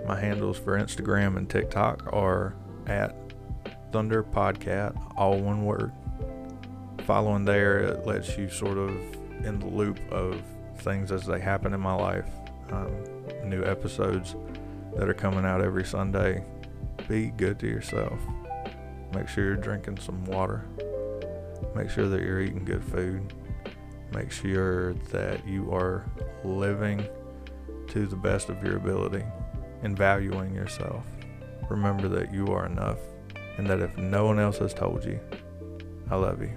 My 0.07 0.19
handles 0.19 0.57
for 0.57 0.77
Instagram 0.79 1.37
and 1.37 1.49
TikTok 1.49 2.13
are 2.13 2.55
at 2.85 3.15
Thunder 3.91 4.23
Podcat, 4.23 5.13
all 5.17 5.39
one 5.39 5.65
word. 5.65 5.91
Following 7.05 7.45
there, 7.45 7.79
it 7.79 8.05
lets 8.05 8.37
you 8.37 8.49
sort 8.49 8.77
of 8.77 8.91
in 9.43 9.59
the 9.59 9.67
loop 9.67 9.99
of 10.11 10.41
things 10.77 11.11
as 11.11 11.25
they 11.25 11.39
happen 11.39 11.73
in 11.73 11.79
my 11.79 11.95
life. 11.95 12.29
Um, 12.71 12.95
new 13.43 13.63
episodes 13.63 14.35
that 14.95 15.09
are 15.09 15.13
coming 15.13 15.45
out 15.45 15.61
every 15.61 15.85
Sunday. 15.85 16.43
Be 17.07 17.27
good 17.27 17.59
to 17.59 17.67
yourself. 17.67 18.19
Make 19.13 19.27
sure 19.27 19.45
you're 19.45 19.55
drinking 19.55 19.99
some 19.99 20.25
water. 20.25 20.65
Make 21.75 21.89
sure 21.89 22.07
that 22.07 22.21
you're 22.21 22.41
eating 22.41 22.65
good 22.65 22.83
food. 22.83 23.33
Make 24.13 24.31
sure 24.31 24.93
that 25.11 25.47
you 25.47 25.73
are 25.73 26.05
living 26.43 27.05
to 27.87 28.05
the 28.05 28.15
best 28.15 28.49
of 28.49 28.63
your 28.63 28.77
ability 28.77 29.23
and 29.83 29.97
valuing 29.97 30.53
yourself. 30.53 31.05
Remember 31.69 32.07
that 32.07 32.33
you 32.33 32.47
are 32.47 32.65
enough 32.65 32.99
and 33.57 33.67
that 33.67 33.79
if 33.79 33.97
no 33.97 34.25
one 34.25 34.39
else 34.39 34.57
has 34.59 34.73
told 34.73 35.03
you, 35.05 35.19
I 36.09 36.15
love 36.15 36.41
you. 36.41 36.51